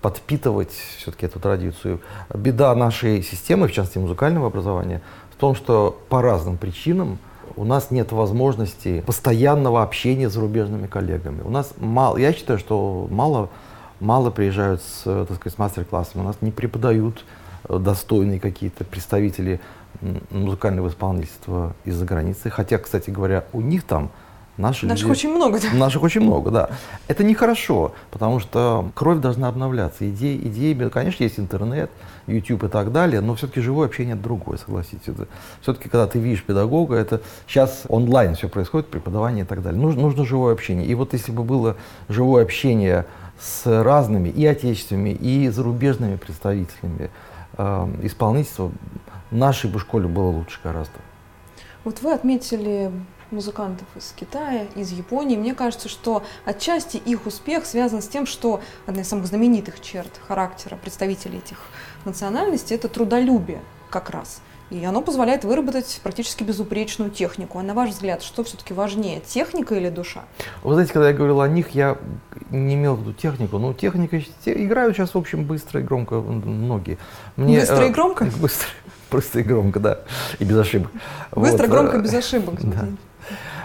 подпитывать 0.00 0.72
все-таки 0.98 1.26
эту 1.26 1.40
традицию. 1.40 2.00
Беда 2.32 2.74
нашей 2.74 3.22
системы, 3.22 3.68
в 3.68 3.72
частности 3.72 3.98
музыкального 3.98 4.48
образования, 4.48 5.00
в 5.32 5.36
том, 5.36 5.54
что 5.54 5.98
по 6.08 6.22
разным 6.22 6.58
причинам 6.58 7.18
у 7.56 7.64
нас 7.64 7.90
нет 7.90 8.12
возможности 8.12 9.02
постоянного 9.06 9.82
общения 9.82 10.28
с 10.28 10.32
зарубежными 10.32 10.86
коллегами. 10.86 11.42
У 11.42 11.50
нас 11.50 11.72
мало, 11.78 12.16
я 12.16 12.32
считаю, 12.32 12.58
что 12.58 13.06
мало, 13.10 13.48
мало 14.00 14.30
приезжают 14.30 14.82
с, 14.82 15.04
так 15.04 15.36
сказать, 15.36 15.54
с 15.54 15.58
мастер-классами. 15.58 16.22
У 16.22 16.24
нас 16.24 16.36
не 16.40 16.50
преподают 16.50 17.24
достойные 17.68 18.40
какие-то 18.40 18.84
представители 18.84 19.60
музыкального 20.30 20.88
исполнительства 20.88 21.74
из-за 21.84 22.04
границы. 22.04 22.50
Хотя, 22.50 22.78
кстати 22.78 23.10
говоря, 23.10 23.44
у 23.52 23.60
них 23.60 23.84
там 23.84 24.10
Наши 24.56 24.86
наших 24.86 25.08
люди, 25.08 25.18
очень 25.18 25.34
много, 25.34 25.60
да? 25.60 25.68
Наших 25.72 26.02
очень 26.02 26.20
много, 26.20 26.50
да. 26.52 26.70
Это 27.08 27.24
нехорошо, 27.24 27.92
потому 28.12 28.38
что 28.38 28.90
кровь 28.94 29.18
должна 29.18 29.48
обновляться. 29.48 30.08
Идеи, 30.08 30.36
идеи, 30.36 30.74
конечно, 30.90 31.24
есть 31.24 31.40
интернет, 31.40 31.90
YouTube 32.28 32.64
и 32.64 32.68
так 32.68 32.92
далее, 32.92 33.20
но 33.20 33.34
все-таки 33.34 33.60
живое 33.60 33.88
общение 33.88 34.14
это 34.14 34.22
другое, 34.22 34.56
согласитесь. 34.58 35.12
Все-таки, 35.60 35.88
когда 35.88 36.06
ты 36.06 36.20
видишь 36.20 36.44
педагога, 36.44 36.94
это 36.94 37.20
сейчас 37.48 37.82
онлайн 37.88 38.36
все 38.36 38.48
происходит, 38.48 38.86
преподавание 38.88 39.44
и 39.44 39.46
так 39.46 39.60
далее. 39.60 39.80
Нужно, 39.80 40.02
нужно 40.02 40.24
живое 40.24 40.52
общение. 40.52 40.86
И 40.86 40.94
вот 40.94 41.14
если 41.14 41.32
бы 41.32 41.42
было 41.42 41.76
живое 42.08 42.44
общение 42.44 43.06
с 43.40 43.66
разными 43.66 44.28
и 44.28 44.46
отечественными, 44.46 45.10
и 45.10 45.48
зарубежными 45.48 46.14
представителями 46.16 47.10
э, 47.58 47.88
исполнительства, 48.02 48.70
нашей 49.32 49.68
бы 49.68 49.80
школе 49.80 50.06
было 50.06 50.28
лучше 50.28 50.60
гораздо. 50.62 50.94
Вот 51.82 52.00
вы 52.00 52.12
отметили 52.12 52.92
музыкантов 53.30 53.86
из 53.96 54.12
Китая, 54.16 54.66
из 54.74 54.90
Японии. 54.92 55.36
Мне 55.36 55.54
кажется, 55.54 55.88
что 55.88 56.24
отчасти 56.44 56.96
их 56.96 57.26
успех 57.26 57.66
связан 57.66 58.02
с 58.02 58.08
тем, 58.08 58.26
что 58.26 58.60
одна 58.86 59.02
из 59.02 59.08
самых 59.08 59.26
знаменитых 59.26 59.80
черт 59.80 60.20
характера 60.26 60.76
представителей 60.76 61.38
этих 61.38 61.58
национальностей– 62.04 62.76
это 62.76 62.88
трудолюбие 62.88 63.60
как 63.90 64.10
раз. 64.10 64.40
И 64.70 64.84
оно 64.84 65.02
позволяет 65.02 65.44
выработать 65.44 66.00
практически 66.02 66.42
безупречную 66.42 67.10
технику. 67.10 67.58
А 67.58 67.62
на 67.62 67.74
ваш 67.74 67.90
взгляд, 67.90 68.22
что 68.22 68.42
все-таки 68.44 68.72
важнее, 68.72 69.20
техника 69.20 69.74
или 69.74 69.90
душа? 69.90 70.24
Вы 70.62 70.74
знаете, 70.74 70.92
когда 70.92 71.10
я 71.10 71.14
говорил 71.14 71.42
о 71.42 71.48
них, 71.48 71.70
я 71.70 71.98
не 72.50 72.74
имел 72.74 72.96
в 72.96 73.00
виду 73.00 73.12
технику. 73.12 73.58
Но 73.58 73.74
техника 73.74 74.20
играют 74.46 74.96
сейчас, 74.96 75.14
в 75.14 75.18
общем, 75.18 75.44
быстро 75.44 75.80
и 75.80 75.84
громко 75.84 76.16
многие. 76.16 76.98
Мне, 77.36 77.60
быстро 77.60 77.86
и 77.86 77.90
э, 77.90 77.92
громко? 77.92 78.24
Быстро, 78.40 78.68
быстро 79.14 79.40
и 79.40 79.44
громко, 79.44 79.80
да. 79.80 79.98
И 80.38 80.44
без 80.44 80.58
ошибок. 80.58 80.90
Быстро, 81.32 81.66
вот. 81.66 81.70
громко, 81.70 81.98
без 81.98 82.14
ошибок. 82.14 82.54
Да. 82.64 82.88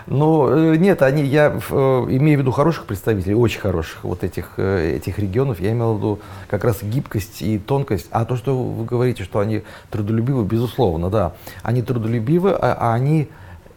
Но 0.07 0.49
э, 0.49 0.75
нет, 0.77 1.03
они, 1.03 1.23
я 1.23 1.53
э, 1.69 1.73
имею 2.09 2.39
в 2.39 2.41
виду 2.41 2.51
хороших 2.51 2.85
представителей, 2.85 3.35
очень 3.35 3.59
хороших 3.59 4.03
вот 4.03 4.23
этих, 4.23 4.53
э, 4.57 4.95
этих 4.95 5.19
регионов. 5.19 5.59
Я 5.59 5.71
имел 5.71 5.93
в 5.93 5.97
виду 5.97 6.19
как 6.47 6.63
раз 6.63 6.81
гибкость 6.81 7.43
и 7.43 7.59
тонкость. 7.59 8.07
А 8.09 8.25
то, 8.25 8.35
что 8.35 8.57
вы 8.57 8.85
говорите, 8.85 9.23
что 9.23 9.39
они 9.39 9.61
трудолюбивы, 9.91 10.43
безусловно, 10.45 11.11
да. 11.11 11.33
Они 11.61 11.83
трудолюбивы, 11.83 12.53
а, 12.53 12.75
а 12.79 12.93
они, 12.95 13.29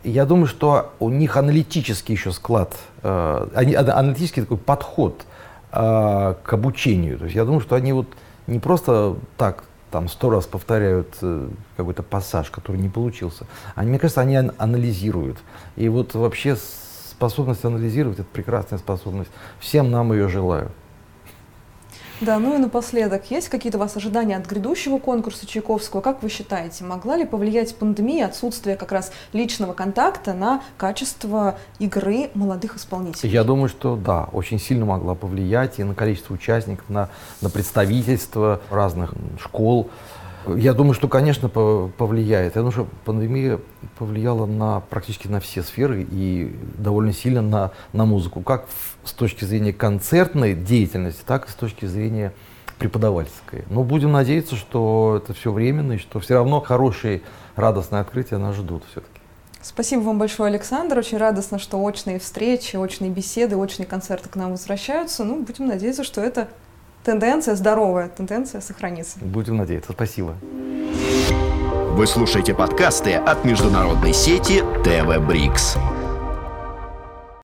я 0.04 0.24
думаю, 0.24 0.46
что 0.46 0.92
у 1.00 1.10
них 1.10 1.36
аналитический 1.36 2.14
еще 2.14 2.32
склад, 2.32 2.76
э, 3.02 3.48
они, 3.54 3.74
аналитический 3.74 4.42
такой 4.42 4.56
подход 4.56 5.22
э, 5.70 6.34
к 6.42 6.52
обучению. 6.52 7.18
То 7.18 7.24
есть 7.24 7.36
я 7.36 7.44
думаю, 7.44 7.60
что 7.60 7.76
они 7.76 7.92
вот 7.92 8.06
не 8.46 8.58
просто 8.58 9.16
так 9.36 9.64
там 9.92 10.08
сто 10.08 10.30
раз 10.30 10.46
повторяют 10.46 11.18
э, 11.20 11.48
какой-то 11.76 12.02
пассаж, 12.02 12.50
который 12.50 12.78
не 12.78 12.88
получился. 12.88 13.46
Они, 13.74 13.90
мне 13.90 13.98
кажется, 13.98 14.22
они 14.22 14.36
анализируют. 14.36 15.38
И 15.76 15.88
вот 15.88 16.14
вообще 16.14 16.56
способность 16.56 17.64
анализировать— 17.64 18.18
это 18.20 18.28
прекрасная 18.32 18.78
способность. 18.78 19.30
Всем 19.60 19.90
нам 19.90 20.12
ее 20.12 20.28
желаю. 20.28 20.70
Да, 22.24 22.38
ну 22.38 22.54
и 22.54 22.58
напоследок, 22.58 23.32
есть 23.32 23.48
какие-то 23.48 23.78
у 23.78 23.80
вас 23.80 23.96
ожидания 23.96 24.36
от 24.36 24.46
грядущего 24.46 24.98
конкурса 24.98 25.44
Чайковского? 25.44 26.00
Как 26.00 26.22
вы 26.22 26.28
считаете, 26.28 26.84
могла 26.84 27.16
ли 27.16 27.24
повлиять 27.24 27.74
пандемия, 27.74 28.26
отсутствие 28.26 28.76
как 28.76 28.92
раз 28.92 29.10
личного 29.32 29.72
контакта 29.72 30.32
на 30.32 30.62
качество 30.76 31.58
игры 31.80 32.30
молодых 32.34 32.76
исполнителей? 32.76 33.28
Я 33.28 33.42
думаю, 33.42 33.68
что 33.68 33.96
да, 33.96 34.28
очень 34.32 34.60
сильно 34.60 34.84
могла 34.84 35.16
повлиять 35.16 35.80
и 35.80 35.82
на 35.82 35.96
количество 35.96 36.34
участников, 36.34 36.88
на, 36.88 37.08
на 37.40 37.50
представительство 37.50 38.60
разных 38.70 39.14
школ. 39.40 39.90
Я 40.46 40.74
думаю, 40.74 40.94
что, 40.94 41.08
конечно, 41.08 41.48
повлияет. 41.48 42.56
Я 42.56 42.62
думаю, 42.62 42.72
что 42.72 42.88
пандемия 43.04 43.60
повлияла 43.98 44.46
на, 44.46 44.80
практически 44.80 45.28
на 45.28 45.40
все 45.40 45.62
сферы 45.62 46.06
и 46.10 46.56
довольно 46.78 47.12
сильно 47.12 47.42
на, 47.42 47.70
на 47.92 48.04
музыку, 48.04 48.40
как 48.40 48.66
с 49.04 49.12
точки 49.12 49.44
зрения 49.44 49.72
концертной 49.72 50.54
деятельности, 50.54 51.22
так 51.26 51.48
и 51.48 51.50
с 51.50 51.54
точки 51.54 51.86
зрения 51.86 52.32
преподавательской. 52.78 53.64
Но 53.70 53.84
будем 53.84 54.12
надеяться, 54.12 54.56
что 54.56 55.20
это 55.22 55.32
все 55.34 55.52
временно 55.52 55.92
и 55.92 55.98
что 55.98 56.18
все 56.20 56.34
равно 56.34 56.60
хорошие, 56.60 57.22
радостные 57.54 58.00
открытия 58.00 58.38
нас 58.38 58.56
ждут 58.56 58.82
все-таки. 58.90 59.20
Спасибо 59.60 60.00
вам 60.00 60.18
большое, 60.18 60.48
Александр. 60.50 60.98
Очень 60.98 61.18
радостно, 61.18 61.60
что 61.60 61.80
очные 61.80 62.18
встречи, 62.18 62.74
очные 62.74 63.10
беседы, 63.10 63.54
очные 63.56 63.86
концерты 63.86 64.28
к 64.28 64.34
нам 64.34 64.50
возвращаются. 64.50 65.22
Ну, 65.22 65.42
будем 65.42 65.68
надеяться, 65.68 66.02
что 66.02 66.20
это 66.20 66.48
тенденция 67.04 67.54
здоровая, 67.56 68.08
тенденция 68.08 68.60
сохранится. 68.60 69.18
Будем 69.20 69.56
надеяться. 69.56 69.92
Спасибо. 69.92 70.34
Вы 71.92 72.06
слушаете 72.06 72.54
подкасты 72.54 73.14
от 73.14 73.44
международной 73.44 74.14
сети 74.14 74.62
ТВ 74.82 75.18
Брикс. 75.26 75.76